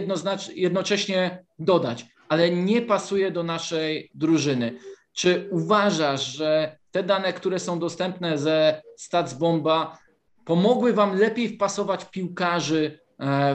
jednocześnie 0.56 1.45
dodać, 1.60 2.06
ale 2.30 2.49
nie 2.49 2.82
pasuje 2.82 3.32
do 3.32 3.43
naszej 3.43 4.12
drużyny. 4.15 4.80
Czy 5.13 5.47
uważasz, 5.51 6.25
że 6.25 6.77
te 6.91 7.04
dane, 7.04 7.34
które 7.34 7.60
są 7.60 7.80
dostępne 7.80 8.38
ze 8.38 8.82
Statsbomba, 8.97 9.97
pomogły 10.45 10.93
Wam 10.93 11.17
lepiej 11.17 11.49
wpasować 11.49 12.06
piłkarzy 12.06 12.99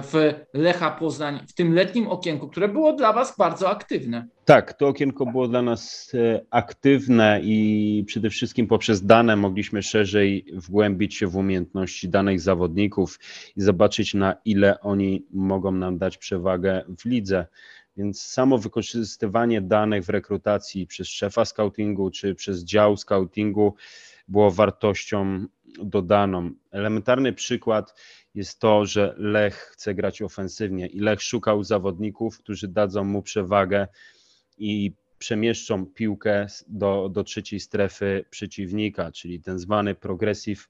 w 0.03 0.35
Lecha 0.53 0.91
Poznań 0.91 1.41
w 1.49 1.53
tym 1.53 1.75
letnim 1.75 2.09
okienku, 2.09 2.49
które 2.49 2.69
było 2.69 2.93
dla 2.93 3.13
Was 3.13 3.37
bardzo 3.39 3.71
aktywne. 3.71 4.27
Tak, 4.45 4.73
to 4.73 4.89
okienko 4.89 5.27
było 5.27 5.49
dla 5.49 5.63
nas 5.63 6.13
e, 6.15 6.41
aktywne 6.51 7.41
i 7.43 8.05
przede 8.07 8.31
wszystkim 8.31 8.67
poprzez 8.67 9.07
dane 9.07 9.37
mogliśmy 9.37 9.83
szerzej 9.83 10.47
wgłębić 10.53 11.15
się 11.15 11.27
w 11.27 11.37
umiejętności 11.37 12.09
danych 12.09 12.41
zawodników 12.41 13.19
i 13.57 13.63
zobaczyć, 13.63 14.15
na 14.15 14.37
ile 14.45 14.81
oni 14.81 15.27
mogą 15.31 15.73
nam 15.73 15.99
dać 15.99 16.19
przewagę 16.19 16.85
w 16.99 17.05
lidze. 17.05 17.47
Więc 17.97 18.23
samo 18.23 18.59
wykorzystywanie 18.59 19.61
danych 19.61 20.05
w 20.05 20.09
rekrutacji 20.09 20.87
przez 20.87 21.09
szefa 21.09 21.45
scoutingu 21.45 22.11
czy 22.11 22.35
przez 22.35 22.65
dział 22.65 22.97
scoutingu 22.97 23.75
było 24.29 24.51
wartością 24.51 25.47
dodaną. 25.83 26.51
Elementarny 26.71 27.33
przykład 27.33 27.95
jest 28.37 28.59
to, 28.59 28.87
że 28.87 29.15
Lech 29.19 29.55
chce 29.55 29.95
grać 29.95 30.23
ofensywnie 30.23 30.87
i 30.87 31.01
Lech 31.01 31.23
szukał 31.23 31.65
zawodników, 31.65 32.39
którzy 32.39 32.69
dadzą 32.69 33.05
mu 33.05 33.23
przewagę 33.23 33.87
i 34.59 34.93
przemieszczą 35.19 35.87
piłkę 35.87 36.47
do, 36.69 37.09
do 37.09 37.25
trzeciej 37.25 37.61
strefy 37.61 38.25
przeciwnika, 38.31 39.13
czyli 39.13 39.41
ten 39.41 39.59
zwany 39.59 39.95
progressive 39.95 40.69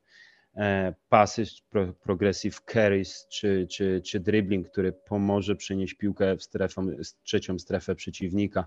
e, 0.56 0.94
passes, 1.08 1.62
progressive 2.02 2.60
carries 2.72 3.26
czy, 3.28 3.66
czy, 3.70 4.02
czy 4.04 4.20
dribbling, 4.20 4.68
który 4.68 4.92
pomoże 4.92 5.56
przenieść 5.56 5.94
piłkę 5.94 6.36
w 6.36 6.42
strefę, 6.42 6.86
trzecią 7.22 7.58
strefę 7.58 7.94
przeciwnika. 7.94 8.66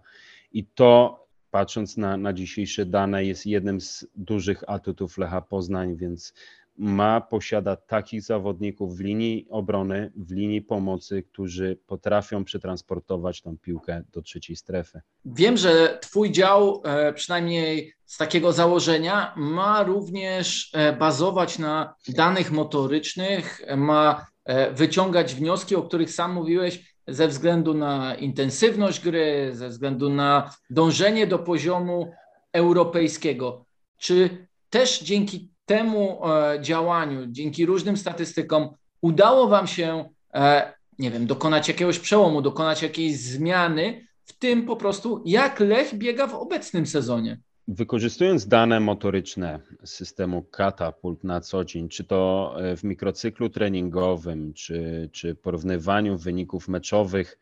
I 0.52 0.66
to 0.66 1.26
patrząc 1.52 1.98
na, 1.98 2.18
na 2.18 2.34
dzisiejsze 2.34 2.86
dane 2.86 3.26
jest 3.26 3.46
jednym 3.46 3.82
z 3.82 4.08
dużych 4.16 4.64
atutów 4.68 5.18
Lecha 5.18 5.42
Poznań, 5.42 5.96
więc 5.96 6.34
ma, 6.80 7.22
posiada 7.22 7.76
takich 7.76 8.22
zawodników 8.22 8.98
w 8.98 9.00
linii 9.00 9.48
obrony, 9.50 10.12
w 10.16 10.32
linii 10.32 10.62
pomocy, 10.62 11.24
którzy 11.24 11.80
potrafią 11.88 12.44
przetransportować 12.44 13.42
tą 13.42 13.58
piłkę 13.58 14.04
do 14.12 14.22
trzeciej 14.22 14.56
strefy. 14.56 15.02
Wiem, 15.26 15.58
że 15.58 16.00
Twój 16.02 16.32
dział, 16.32 16.82
e, 16.86 17.14
przynajmniej 17.14 17.94
z 18.06 18.18
takiego 18.18 18.54
założenia, 18.54 19.34
ma 19.38 19.84
również 19.84 20.72
e, 20.74 20.94
bazować 20.94 21.60
na 21.60 21.96
danych 22.08 22.52
motorycznych, 22.52 23.62
ma 23.78 24.28
e, 24.46 24.74
wyciągać 24.74 25.36
wnioski, 25.36 25.76
o 25.76 25.84
których 25.84 26.12
sam 26.12 26.34
mówiłeś, 26.34 26.96
ze 27.08 27.28
względu 27.28 27.74
na 27.74 28.16
intensywność 28.16 29.04
gry, 29.04 29.50
ze 29.54 29.70
względu 29.70 30.10
na 30.10 30.54
dążenie 30.70 31.28
do 31.28 31.40
poziomu 31.40 32.12
europejskiego. 32.54 33.66
Czy 33.98 34.48
też 34.70 35.00
dzięki 35.00 35.52
temu 35.70 36.20
e, 36.28 36.62
działaniu, 36.62 37.28
dzięki 37.28 37.66
różnym 37.66 37.98
statystykom, 37.98 38.70
udało 39.02 39.48
Wam 39.48 39.68
się, 39.68 40.10
e, 40.34 40.74
nie 41.00 41.12
wiem, 41.12 41.28
dokonać 41.28 41.68
jakiegoś 41.68 42.00
przełomu, 42.00 42.42
dokonać 42.42 42.82
jakiejś 42.82 43.18
zmiany 43.18 44.08
w 44.26 44.34
tym 44.34 44.66
po 44.66 44.76
prostu, 44.76 45.24
jak 45.26 45.60
Lech 45.60 45.96
biega 45.96 46.28
w 46.28 46.36
obecnym 46.36 46.86
sezonie? 46.86 47.40
Wykorzystując 47.68 48.48
dane 48.48 48.80
motoryczne 48.80 49.60
systemu 49.84 50.44
Catapult 50.44 51.24
na 51.24 51.42
co 51.42 51.66
dzień, 51.66 51.90
czy 51.90 52.04
to 52.04 52.54
e, 52.58 52.78
w 52.78 52.84
mikrocyklu 52.84 53.50
treningowym, 53.50 54.54
czy, 54.54 55.10
czy 55.12 55.36
porównywaniu 55.36 56.18
wyników 56.18 56.68
meczowych, 56.68 57.40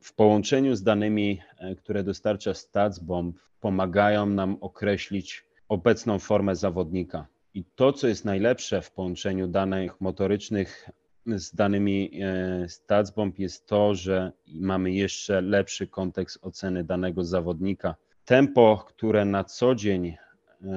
w 0.00 0.14
połączeniu 0.14 0.76
z 0.76 0.82
danymi, 0.82 1.40
które 1.76 2.04
dostarcza 2.04 2.54
StatsBomb, 2.54 3.36
pomagają 3.60 4.26
nam 4.26 4.56
określić 4.60 5.47
obecną 5.68 6.18
formę 6.18 6.56
zawodnika. 6.56 7.26
I 7.54 7.64
to, 7.64 7.92
co 7.92 8.08
jest 8.08 8.24
najlepsze 8.24 8.82
w 8.82 8.90
połączeniu 8.90 9.48
danych 9.48 10.00
motorycznych 10.00 10.90
z 11.26 11.54
danymi 11.54 12.10
e, 12.22 12.68
StatsBomb 12.68 13.38
jest 13.38 13.66
to, 13.66 13.94
że 13.94 14.32
mamy 14.46 14.92
jeszcze 14.92 15.40
lepszy 15.40 15.86
kontekst 15.86 16.38
oceny 16.42 16.84
danego 16.84 17.24
zawodnika. 17.24 17.94
Tempo, 18.24 18.84
które 18.88 19.24
na 19.24 19.44
co 19.44 19.74
dzień 19.74 20.06
e, 20.06 20.16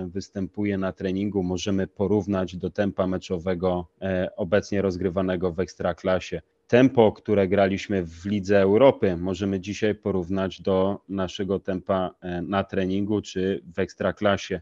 występuje 0.07 0.77
na 0.77 0.91
treningu, 0.91 1.43
możemy 1.43 1.87
porównać 1.87 2.55
do 2.55 2.69
tempa 2.69 3.07
meczowego 3.07 3.87
e, 4.01 4.29
obecnie 4.35 4.81
rozgrywanego 4.81 5.51
w 5.51 5.59
Ekstraklasie. 5.59 6.41
Tempo, 6.71 7.11
które 7.11 7.47
graliśmy 7.47 8.03
w 8.03 8.25
Lidze 8.25 8.61
Europy, 8.61 9.17
możemy 9.17 9.59
dzisiaj 9.59 9.95
porównać 9.95 10.61
do 10.61 11.01
naszego 11.09 11.59
tempa 11.59 12.15
na 12.41 12.63
treningu 12.63 13.21
czy 13.21 13.61
w 13.75 13.79
Ekstraklasie 13.79 14.61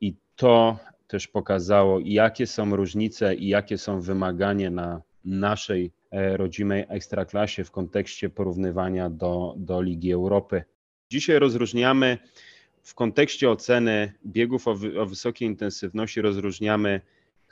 i 0.00 0.14
to 0.36 0.78
też 1.06 1.28
pokazało, 1.28 2.00
jakie 2.04 2.46
są 2.46 2.76
różnice 2.76 3.34
i 3.34 3.48
jakie 3.48 3.78
są 3.78 4.00
wymagania 4.00 4.70
na 4.70 5.02
naszej 5.24 5.92
e, 6.10 6.36
rodzimej 6.36 6.84
ekstraklasie 6.88 7.64
w 7.64 7.70
kontekście 7.70 8.28
porównywania 8.28 9.10
do, 9.10 9.54
do 9.56 9.82
Ligi 9.82 10.12
Europy. 10.12 10.64
Dzisiaj 11.10 11.38
rozróżniamy 11.38 12.18
w 12.82 12.94
kontekście 12.94 13.50
oceny 13.50 14.12
biegów 14.26 14.68
o, 14.68 14.76
o 15.00 15.06
wysokiej 15.06 15.48
intensywności 15.48 16.20
rozróżniamy 16.20 17.00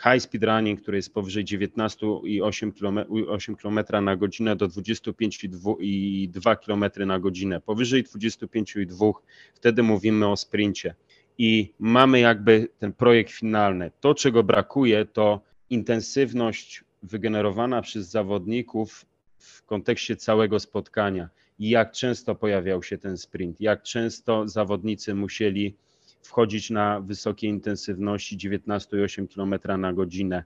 high 0.02 0.20
speed 0.20 0.44
running, 0.44 0.82
który 0.82 0.98
jest 0.98 1.14
powyżej 1.14 1.44
19,8 1.44 3.56
km, 3.56 3.78
na 4.04 4.16
godzinę 4.16 4.56
do 4.56 4.68
25,2 4.68 6.56
km 6.66 6.84
na 7.08 7.18
godzinę. 7.18 7.60
Powyżej 7.60 8.04
25,2 8.04 9.12
wtedy 9.54 9.82
mówimy 9.82 10.28
o 10.28 10.36
sprincie 10.36 10.94
i 11.38 11.72
mamy 11.78 12.20
jakby 12.20 12.68
ten 12.78 12.92
projekt 12.92 13.32
finalny. 13.32 13.90
To, 14.00 14.14
czego 14.14 14.42
brakuje, 14.42 15.04
to 15.04 15.40
intensywność 15.70 16.84
wygenerowana 17.02 17.82
przez 17.82 18.10
zawodników 18.10 19.06
w 19.38 19.62
kontekście 19.62 20.16
całego 20.16 20.60
spotkania 20.60 21.28
i 21.58 21.68
jak 21.68 21.92
często 21.92 22.34
pojawiał 22.34 22.82
się 22.82 22.98
ten 22.98 23.18
sprint, 23.18 23.60
jak 23.60 23.82
często 23.82 24.48
zawodnicy 24.48 25.14
musieli 25.14 25.74
wchodzić 26.22 26.70
na 26.70 27.00
wysokiej 27.00 27.50
intensywności 27.50 28.38
19,8 28.38 29.28
km 29.34 29.80
na 29.80 29.92
godzinę, 29.92 30.44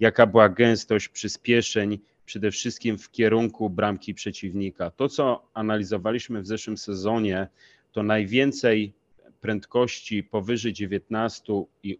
jaka 0.00 0.26
była 0.26 0.48
gęstość 0.48 1.08
przyspieszeń 1.08 1.98
przede 2.26 2.50
wszystkim 2.50 2.98
w 2.98 3.10
kierunku 3.10 3.70
bramki 3.70 4.14
przeciwnika. 4.14 4.90
To, 4.90 5.08
co 5.08 5.48
analizowaliśmy 5.54 6.42
w 6.42 6.46
zeszłym 6.46 6.78
sezonie, 6.78 7.48
to 7.92 8.02
najwięcej 8.02 8.92
prędkości 9.40 10.22
powyżej 10.22 10.72
19 10.72 11.64
i 11.82 11.98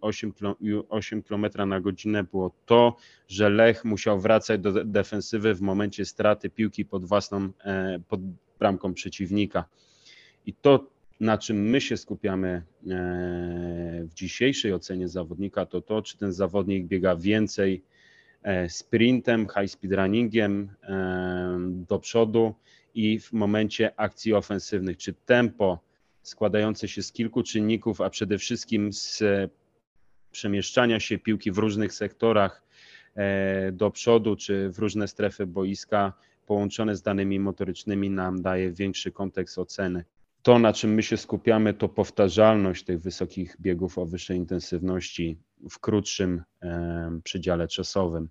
8 0.91 1.23
km 1.23 1.47
na 1.69 1.81
godzinę 1.81 2.25
było 2.25 2.55
to, 2.67 2.97
że 3.29 3.49
Lech 3.49 3.85
musiał 3.85 4.21
wracać 4.21 4.61
do 4.61 4.85
defensywy 4.85 5.55
w 5.55 5.61
momencie 5.61 6.05
straty 6.05 6.51
piłki 6.51 6.85
pod 6.85 7.05
własną, 7.05 7.49
e, 7.65 8.01
pod 8.09 8.21
bramką 8.59 8.95
przeciwnika. 8.95 9.65
I 10.47 10.55
to, 10.55 10.87
na 11.21 11.39
czym 11.39 11.57
my 11.71 11.81
się 11.81 11.97
skupiamy 11.97 12.49
e, 12.49 12.63
w 14.05 14.15
dzisiejszej 14.15 14.73
ocenie 14.73 15.09
zawodnika, 15.09 15.67
to 15.67 15.81
to, 15.81 16.03
czy 16.03 16.19
ten 16.19 16.33
zawodnik 16.33 16.87
biega 16.87 17.17
więcej 17.17 17.85
e, 18.43 18.69
sprintem, 18.69 19.47
high 19.49 19.71
speed 19.71 19.97
runningiem 19.97 20.71
do 21.69 21.99
przodu 21.99 22.55
i 22.95 23.21
w 23.21 23.33
momencie 23.33 24.01
akcji 24.01 24.35
ofensywnych, 24.35 24.97
czy 24.97 25.13
tempo 25.13 25.79
składające 26.23 26.89
się 26.89 27.03
z 27.03 27.13
kilku 27.13 27.43
czynników, 27.43 28.01
a 28.01 28.11
przede 28.11 28.39
wszystkim 28.39 28.93
z 28.93 29.23
przemieszczania 30.31 31.01
się 31.01 31.19
piłki 31.19 31.53
w 31.53 31.59
różnych 31.59 31.93
sektorach 31.93 32.63
e, 33.15 33.73
do 33.73 33.91
przodu 33.91 34.37
czy 34.37 34.71
w 34.71 34.79
różne 34.79 35.09
strefy 35.09 35.47
boiska, 35.47 36.13
połączone 36.47 36.97
z 36.97 37.03
danymi 37.03 37.41
motorycznymi, 37.41 38.11
nam 38.11 38.43
daje 38.43 38.73
większy 38.73 39.13
kontekst 39.13 39.59
oceny. 39.59 40.05
To, 40.45 40.59
na 40.59 40.73
czym 40.73 40.95
my 40.95 41.03
się 41.03 41.17
skupiamy, 41.17 41.75
to 41.75 41.89
powtarzalność 41.89 42.85
tych 42.85 43.01
wysokich 43.01 43.57
biegów 43.61 43.99
o 43.99 44.07
wyższej 44.07 44.37
intensywności 44.37 45.39
w 45.71 45.79
krótszym 45.79 46.43
e, 46.63 47.21
przedziale 47.25 47.69
czasowym 47.69 48.29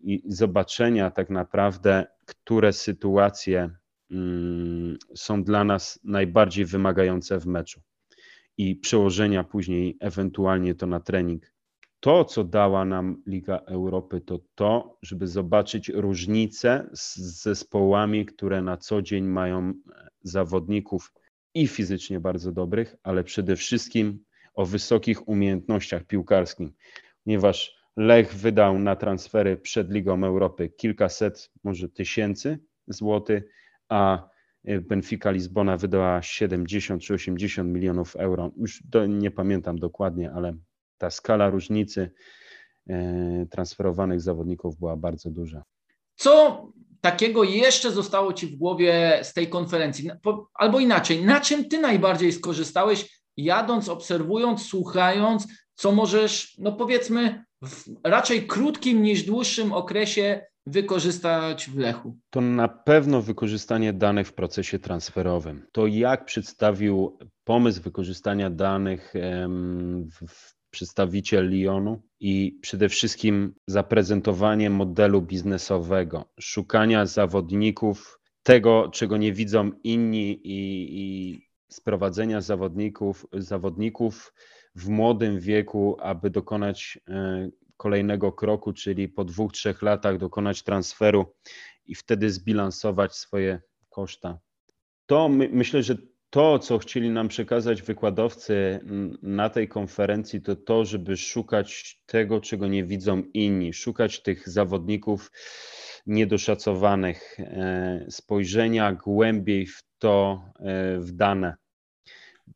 i 0.00 0.22
zobaczenia 0.26 1.10
tak 1.10 1.30
naprawdę, 1.30 2.06
które 2.26 2.72
sytuacje 2.72 3.70
Mm, 4.10 4.98
są 5.14 5.44
dla 5.44 5.64
nas 5.64 6.00
najbardziej 6.04 6.64
wymagające 6.64 7.40
w 7.40 7.46
meczu 7.46 7.80
i 8.58 8.76
przełożenia 8.76 9.44
później 9.44 9.96
ewentualnie 10.00 10.74
to 10.74 10.86
na 10.86 11.00
trening. 11.00 11.52
To, 12.00 12.24
co 12.24 12.44
dała 12.44 12.84
nam 12.84 13.22
Liga 13.26 13.58
Europy, 13.58 14.20
to 14.20 14.38
to, 14.54 14.98
żeby 15.02 15.26
zobaczyć 15.26 15.88
różnice 15.88 16.90
z 16.92 17.16
zespołami, 17.16 18.26
które 18.26 18.62
na 18.62 18.76
co 18.76 19.02
dzień 19.02 19.24
mają 19.24 19.74
zawodników 20.22 21.12
i 21.54 21.68
fizycznie 21.68 22.20
bardzo 22.20 22.52
dobrych, 22.52 22.96
ale 23.02 23.24
przede 23.24 23.56
wszystkim 23.56 24.24
o 24.54 24.66
wysokich 24.66 25.28
umiejętnościach 25.28 26.04
piłkarskich, 26.04 26.68
ponieważ 27.24 27.78
Lech 27.98 28.34
wydał 28.34 28.78
na 28.78 28.96
transfery 28.96 29.56
przed 29.56 29.90
Ligą 29.90 30.24
Europy 30.24 30.68
kilkaset, 30.68 31.50
może 31.64 31.88
tysięcy 31.88 32.58
złotych, 32.86 33.44
a 33.88 34.28
e, 34.64 34.80
Benfica 34.80 35.30
Lizbona 35.30 35.76
wydała 35.76 36.22
70 36.22 37.02
czy 37.02 37.14
80 37.14 37.70
milionów 37.70 38.16
euro. 38.16 38.50
Już 38.56 38.82
do, 38.82 39.06
nie 39.06 39.30
pamiętam 39.30 39.78
dokładnie, 39.78 40.32
ale 40.32 40.54
ta 40.98 41.10
skala 41.10 41.50
różnicy 41.50 42.10
e, 42.90 43.46
transferowanych 43.50 44.20
zawodników 44.20 44.78
była 44.78 44.96
bardzo 44.96 45.30
duża. 45.30 45.62
Co 46.14 46.62
takiego 47.00 47.44
jeszcze 47.44 47.90
zostało 47.90 48.32
Ci 48.32 48.46
w 48.46 48.56
głowie 48.56 49.20
z 49.22 49.32
tej 49.32 49.48
konferencji? 49.48 50.10
Albo 50.54 50.80
inaczej, 50.80 51.24
na 51.24 51.40
czym 51.40 51.68
Ty 51.68 51.78
najbardziej 51.78 52.32
skorzystałeś, 52.32 53.22
jadąc, 53.36 53.88
obserwując, 53.88 54.66
słuchając, 54.66 55.46
co 55.74 55.92
możesz, 55.92 56.58
no 56.58 56.72
powiedzmy, 56.72 57.44
w 57.62 57.84
raczej 58.04 58.46
krótkim 58.46 59.02
niż 59.02 59.22
dłuższym 59.22 59.72
okresie 59.72 60.46
wykorzystać 60.66 61.70
w 61.70 61.78
Lechu? 61.78 62.18
To 62.30 62.40
na 62.40 62.68
pewno 62.68 63.22
wykorzystanie 63.22 63.92
danych 63.92 64.28
w 64.28 64.32
procesie 64.32 64.78
transferowym. 64.78 65.66
To 65.72 65.86
jak 65.86 66.24
przedstawił 66.24 67.18
pomysł 67.44 67.82
wykorzystania 67.82 68.50
danych 68.50 69.14
w 70.28 70.57
przedstawiciel 70.70 71.50
Lyonu 71.50 72.02
i 72.20 72.58
przede 72.62 72.88
wszystkim 72.88 73.54
zaprezentowanie 73.66 74.70
modelu 74.70 75.22
biznesowego, 75.22 76.24
szukania 76.40 77.06
zawodników, 77.06 78.20
tego, 78.42 78.90
czego 78.92 79.16
nie 79.16 79.32
widzą 79.32 79.70
inni 79.84 80.40
i, 80.44 80.88
i 81.00 81.40
sprowadzenia 81.68 82.40
zawodników, 82.40 83.26
zawodników 83.32 84.34
w 84.74 84.88
młodym 84.88 85.40
wieku, 85.40 85.96
aby 86.00 86.30
dokonać 86.30 86.98
e, 87.08 87.48
kolejnego 87.76 88.32
kroku, 88.32 88.72
czyli 88.72 89.08
po 89.08 89.24
dwóch, 89.24 89.52
trzech 89.52 89.82
latach 89.82 90.18
dokonać 90.18 90.62
transferu 90.62 91.34
i 91.86 91.94
wtedy 91.94 92.30
zbilansować 92.30 93.14
swoje 93.14 93.60
koszta. 93.88 94.38
To 95.06 95.28
my, 95.28 95.48
myślę, 95.52 95.82
że 95.82 95.96
to, 96.30 96.58
co 96.58 96.78
chcieli 96.78 97.10
nam 97.10 97.28
przekazać 97.28 97.82
wykładowcy 97.82 98.80
na 99.22 99.50
tej 99.50 99.68
konferencji, 99.68 100.42
to 100.42 100.56
to, 100.56 100.84
żeby 100.84 101.16
szukać 101.16 102.00
tego, 102.06 102.40
czego 102.40 102.68
nie 102.68 102.84
widzą 102.84 103.22
inni, 103.34 103.72
szukać 103.72 104.22
tych 104.22 104.48
zawodników 104.48 105.30
niedoszacowanych, 106.06 107.36
e, 107.40 108.06
spojrzenia 108.10 108.92
głębiej 108.92 109.66
w 109.66 109.82
to, 109.98 110.44
e, 110.58 110.98
w 110.98 111.12
dane. 111.12 111.54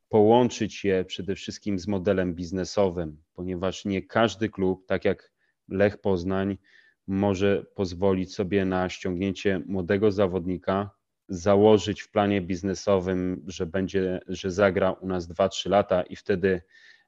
Połączyć 0.08 0.84
je 0.84 1.04
przede 1.04 1.34
wszystkim 1.34 1.78
z 1.78 1.88
modelem 1.88 2.34
biznesowym, 2.34 3.22
ponieważ 3.34 3.84
nie 3.84 4.02
każdy 4.02 4.48
klub, 4.48 4.86
tak 4.86 5.04
jak 5.04 5.32
Lech 5.68 6.00
Poznań, 6.00 6.58
może 7.06 7.64
pozwolić 7.74 8.34
sobie 8.34 8.64
na 8.64 8.88
ściągnięcie 8.88 9.62
młodego 9.66 10.12
zawodnika, 10.12 10.90
założyć 11.32 12.02
w 12.02 12.10
planie 12.10 12.40
biznesowym, 12.40 13.44
że 13.46 13.66
będzie, 13.66 14.20
że 14.28 14.50
zagra 14.50 14.92
u 14.92 15.06
nas 15.06 15.28
2-3 15.28 15.70
lata 15.70 16.02
i 16.02 16.16
wtedy 16.16 16.62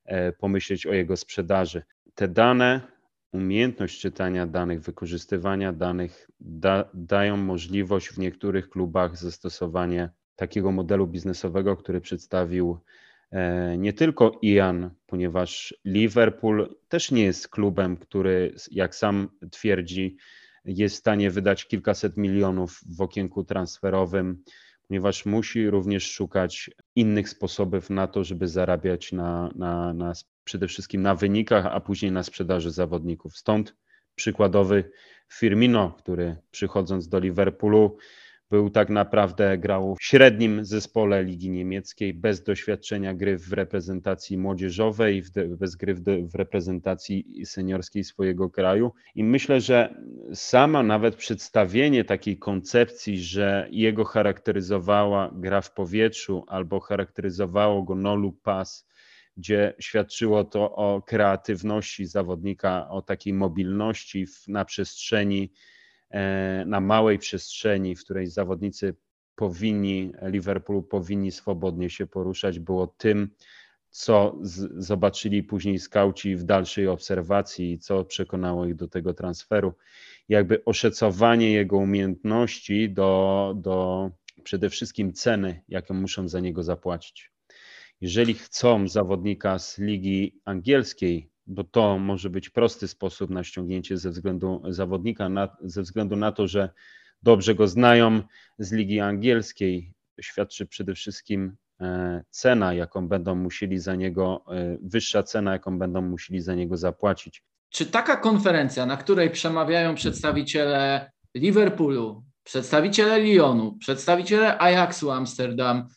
e, 0.05 0.33
pomyśleć 0.33 0.87
o 0.87 0.93
jego 0.93 1.17
sprzedaży. 1.17 1.83
Te 2.15 2.29
dane, 2.29 2.81
umiejętność 3.33 4.01
czytania 4.01 4.47
danych, 4.47 4.81
wykorzystywania 4.81 5.73
danych 5.73 6.31
da, 6.41 6.91
dają 6.95 7.37
możliwość 7.37 8.09
w 8.09 8.19
niektórych 8.19 8.69
klubach 8.69 9.17
zastosowanie 9.17 10.11
takiego 10.37 10.73
modelu 10.73 11.07
biznesowego, 11.07 11.77
który 11.77 12.01
przedstawił 12.01 12.79
e, 13.31 13.79
nie 13.79 13.93
tylko 13.93 14.39
Ian, 14.43 14.91
ponieważ 15.07 15.75
Liverpool 15.85 16.77
też 16.89 17.11
nie 17.11 17.25
jest 17.25 17.49
klubem, 17.49 17.97
który, 17.97 18.55
jak 18.71 18.95
sam 18.95 19.29
twierdzi, 19.51 20.17
jest 20.65 20.97
w 20.97 20.99
stanie 20.99 21.31
wydać 21.31 21.67
kilkaset 21.67 22.17
milionów 22.17 22.81
w 22.97 23.01
okienku 23.01 23.45
transferowym, 23.45 24.43
ponieważ 24.89 25.27
musi 25.27 25.71
również 25.71 26.11
szukać 26.11 26.71
innych 26.97 27.29
sposobów 27.29 27.91
na 27.91 28.07
to, 28.07 28.25
żeby 28.25 28.49
zarabiać 28.49 29.13
na, 29.13 29.51
na, 29.55 29.95
na 29.95 30.13
przede 30.45 30.69
wszystkim 30.69 31.03
na 31.03 31.15
wynikach, 31.15 31.67
a 31.67 31.81
później 31.81 32.13
na 32.13 32.23
sprzedaży 32.23 32.71
zawodników. 32.71 33.37
Stąd 33.37 33.77
przykładowy 34.15 34.91
Firmino, 35.33 35.91
który 35.99 36.37
przychodząc 36.51 37.09
do 37.09 37.19
Liverpoolu 37.19 37.97
był 38.51 38.71
tak 38.71 38.91
naprawdę 38.91 39.59
grał 39.59 39.97
w 39.97 40.05
średnim 40.05 40.65
zespole 40.65 41.25
Ligi 41.25 41.51
Niemieckiej, 41.51 42.15
bez 42.15 42.43
doświadczenia 42.43 43.15
gry 43.15 43.39
w 43.39 43.53
reprezentacji 43.53 44.39
młodzieżowej, 44.39 45.23
bez 45.59 45.77
gry 45.77 45.95
w 46.33 46.35
reprezentacji 46.35 47.47
seniorskiej 47.47 48.05
swojego 48.05 48.51
kraju. 48.51 48.93
I 49.15 49.25
myślę, 49.25 49.61
że 49.61 49.95
sama 50.35 50.83
nawet 50.83 51.17
przedstawienie 51.17 52.05
takiej 52.05 52.39
koncepcji, 52.39 53.19
że 53.19 53.69
jego 53.71 54.05
charakteryzowała 54.05 55.31
gra 55.35 55.61
w 55.61 55.75
powietrzu 55.75 56.45
albo 56.49 56.81
charakteryzowało 56.81 57.83
go 57.83 57.95
no 57.95 58.17
look 58.17 58.43
pass, 58.43 58.89
gdzie 59.37 59.75
świadczyło 59.81 60.45
to 60.45 60.77
o 60.77 61.03
kreatywności 61.03 62.07
zawodnika, 62.07 62.89
o 62.89 63.03
takiej 63.03 63.33
mobilności 63.33 64.27
na 64.49 64.65
przestrzeni 64.65 65.53
na 66.67 66.81
małej 66.81 67.19
przestrzeni, 67.19 67.97
w 67.97 68.05
której 68.05 68.27
zawodnicy 68.27 68.95
powinni, 69.35 70.13
Liverpoolu 70.23 70.83
powinni 70.83 71.33
swobodnie 71.33 71.91
się 71.91 72.07
poruszać, 72.07 72.59
było 72.59 72.87
tym, 72.87 73.31
co 73.91 74.39
z, 74.43 74.85
zobaczyli 74.85 75.43
później 75.43 75.79
skauci 75.79 76.37
w 76.37 76.45
dalszej 76.45 76.89
obserwacji, 76.89 77.79
co 77.79 78.05
przekonało 78.05 78.67
ich 78.67 78.75
do 78.75 78.89
tego 78.89 79.15
transferu. 79.15 79.75
Jakby 80.29 80.65
oszacowanie 80.65 81.53
jego 81.53 81.77
umiejętności 81.77 82.91
do, 82.91 83.55
do 83.57 84.11
przede 84.45 84.71
wszystkim 84.71 85.13
ceny, 85.13 85.63
jaką 85.69 85.95
muszą 85.95 86.29
za 86.29 86.41
niego 86.41 86.63
zapłacić. 86.63 87.33
Jeżeli 88.01 88.35
chcą 88.35 88.89
zawodnika 88.89 89.59
z 89.59 89.79
ligi 89.79 90.41
angielskiej 90.45 91.31
bo 91.47 91.65
to 91.65 91.99
może 91.99 92.31
być 92.31 92.51
prosty 92.51 92.89
sposób 92.89 93.31
na 93.31 93.45
ściągnięcie 93.45 93.97
ze 93.97 94.11
względu 94.11 94.63
zawodnika, 94.69 95.29
na, 95.29 95.57
ze 95.61 95.83
względu 95.83 96.17
na 96.17 96.33
to, 96.33 96.49
że 96.49 96.71
dobrze 97.23 97.55
go 97.55 97.69
znają 97.69 98.23
z 98.59 98.73
ligi 98.73 99.01
angielskiej. 99.01 99.93
Świadczy 100.21 100.67
przede 100.67 100.95
wszystkim 100.95 101.57
e, 101.81 102.23
cena, 102.31 102.75
jaką 102.75 103.09
będą 103.09 103.35
musieli 103.35 103.79
za 103.79 103.95
niego, 103.95 104.45
e, 104.49 104.79
wyższa 104.83 105.23
cena, 105.23 105.53
jaką 105.53 105.79
będą 105.79 106.03
musieli 106.03 106.41
za 106.41 106.55
niego 106.55 106.77
zapłacić. 106.77 107.43
Czy 107.71 107.87
taka 107.87 108.17
konferencja, 108.17 108.87
na 108.87 108.97
której 108.97 109.31
przemawiają 109.31 109.95
przedstawiciele 109.95 111.11
Liverpoolu, 111.35 112.25
przedstawiciele 112.45 113.19
Lyonu, 113.19 113.77
przedstawiciele 113.81 114.59
Ajaxu 114.59 115.11
Amsterdam 115.11 115.89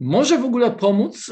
może 0.00 0.38
w 0.38 0.44
ogóle 0.44 0.70
pomóc 0.70 1.30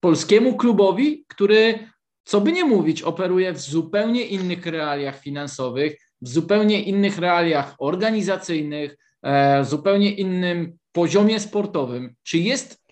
polskiemu 0.00 0.56
klubowi, 0.56 1.24
który, 1.28 1.88
co 2.26 2.40
by 2.40 2.52
nie 2.52 2.64
mówić, 2.64 3.02
operuje 3.02 3.52
w 3.52 3.60
zupełnie 3.60 4.24
innych 4.24 4.66
realiach 4.66 5.20
finansowych, 5.20 5.96
w 6.22 6.28
zupełnie 6.28 6.82
innych 6.82 7.18
realiach 7.18 7.74
organizacyjnych, 7.78 8.96
e, 9.22 9.62
w 9.62 9.68
zupełnie 9.68 10.10
innym 10.10 10.78
poziomie 10.92 11.40
sportowym. 11.40 12.14
Czy 12.22 12.38
jest 12.38 12.84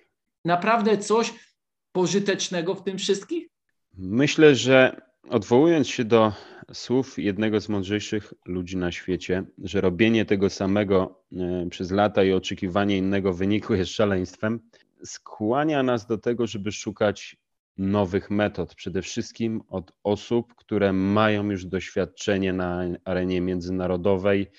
naprawdę 0.44 0.98
coś 0.98 1.34
pożytecznego 1.92 2.74
w 2.74 2.84
tym 2.84 2.98
wszystkim? 2.98 3.48
Myślę, 3.98 4.54
że 4.54 5.00
odwołując 5.30 5.88
się 5.88 6.04
do 6.04 6.32
słów 6.72 7.18
jednego 7.18 7.60
z 7.60 7.68
mądrzejszych 7.68 8.34
ludzi 8.46 8.76
na 8.76 8.92
świecie, 8.92 9.44
że 9.58 9.80
robienie 9.80 10.24
tego 10.24 10.50
samego 10.50 11.22
e, 11.32 11.66
przez 11.70 11.90
lata 11.90 12.24
i 12.24 12.32
oczekiwanie 12.32 12.98
innego 12.98 13.32
wyniku 13.32 13.74
jest 13.74 13.90
szaleństwem, 13.90 14.60
skłania 15.04 15.82
nas 15.82 16.06
do 16.06 16.18
tego, 16.18 16.46
żeby 16.46 16.72
szukać 16.72 17.36
nowych 17.78 18.30
metod, 18.30 18.74
przede 18.74 19.02
wszystkim 19.02 19.62
od 19.68 19.92
osób, 20.02 20.54
które 20.54 20.92
mają 20.92 21.50
już 21.50 21.66
doświadczenie 21.66 22.52
na 22.52 22.84
arenie 23.04 23.40
międzynarodowej 23.40 24.50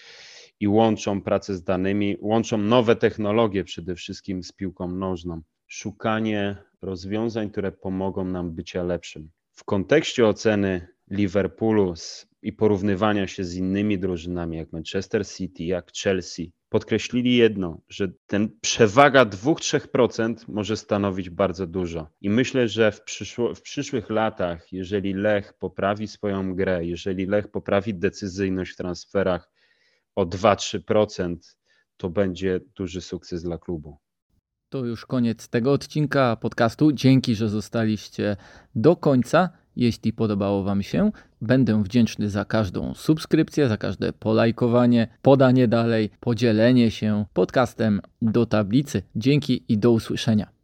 i 0.59 0.68
łączą 0.68 1.22
pracę 1.22 1.55
z 1.55 1.63
danymi, 1.63 2.18
łączą 2.22 2.57
nowe 2.57 2.95
technologie 2.95 3.63
przede 3.63 3.95
wszystkim 3.95 4.43
z 4.43 4.51
piłką 4.51 4.88
nożną. 4.88 5.41
Szukanie 5.68 6.55
rozwiązań, 6.82 7.49
które 7.49 7.72
pomogą 7.72 8.26
nam 8.26 8.51
bycia 8.51 8.84
lepszym. 8.84 9.30
W 9.51 9.63
kontekście 9.63 10.28
oceny 10.28 10.88
Liverpoolu 11.11 11.93
i 12.41 12.53
porównywania 12.53 13.28
się 13.28 13.43
z 13.43 13.55
innymi 13.55 13.99
drużynami, 13.99 14.57
jak 14.57 14.74
Manchester 14.74 15.28
City, 15.28 15.63
jak 15.63 15.91
Chelsea, 16.03 16.51
podkreślili 16.76 17.36
jedno, 17.36 17.82
że 17.90 18.08
ten 18.28 18.50
przewaga 18.62 19.26
2-3% 19.26 20.36
może 20.48 20.78
stanowić 20.78 21.30
bardzo 21.30 21.68
dużo. 21.68 22.08
I 22.22 22.30
myślę, 22.30 22.68
że 22.68 22.92
w, 22.92 23.04
przyszło, 23.04 23.56
w 23.56 23.62
przyszłych 23.62 24.10
latach, 24.10 24.74
jeżeli 24.74 25.14
Lech 25.14 25.54
poprawi 25.54 26.08
swoją 26.08 26.56
grę, 26.56 26.86
jeżeli 26.86 27.26
Lech 27.26 27.52
poprawi 27.52 27.94
decyzyjność 27.94 28.72
w 28.72 28.76
transferach 28.76 29.52
o 30.16 30.26
2-3%, 30.26 31.36
to 31.98 32.10
będzie 32.10 32.60
duży 32.78 33.02
sukces 33.02 33.44
dla 33.44 33.58
klubu. 33.58 33.98
To 34.70 34.86
już 34.86 35.06
koniec 35.06 35.50
tego 35.50 35.72
odcinka 35.72 36.36
podcastu. 36.36 36.92
Dzięki, 36.92 37.36
że 37.36 37.50
zostaliście 37.50 38.38
do 38.76 38.96
końca. 38.96 39.50
Jeśli 39.76 40.14
podobało 40.14 40.64
Wam 40.64 40.84
się, 40.84 41.12
będę 41.42 41.84
wdzięczny 41.84 42.30
za 42.30 42.46
każdą 42.46 42.94
subskrypcję, 42.94 43.70
za 43.70 43.78
każde 43.78 44.14
polajkowanie, 44.14 45.08
podanie 45.22 45.68
dalej, 45.68 46.10
podzielenie 46.20 46.92
się 46.92 47.26
podcastem 47.34 48.02
do 48.22 48.46
tablicy. 48.46 49.02
Dzięki 49.16 49.64
i 49.68 49.78
do 49.78 49.92
usłyszenia. 49.92 50.55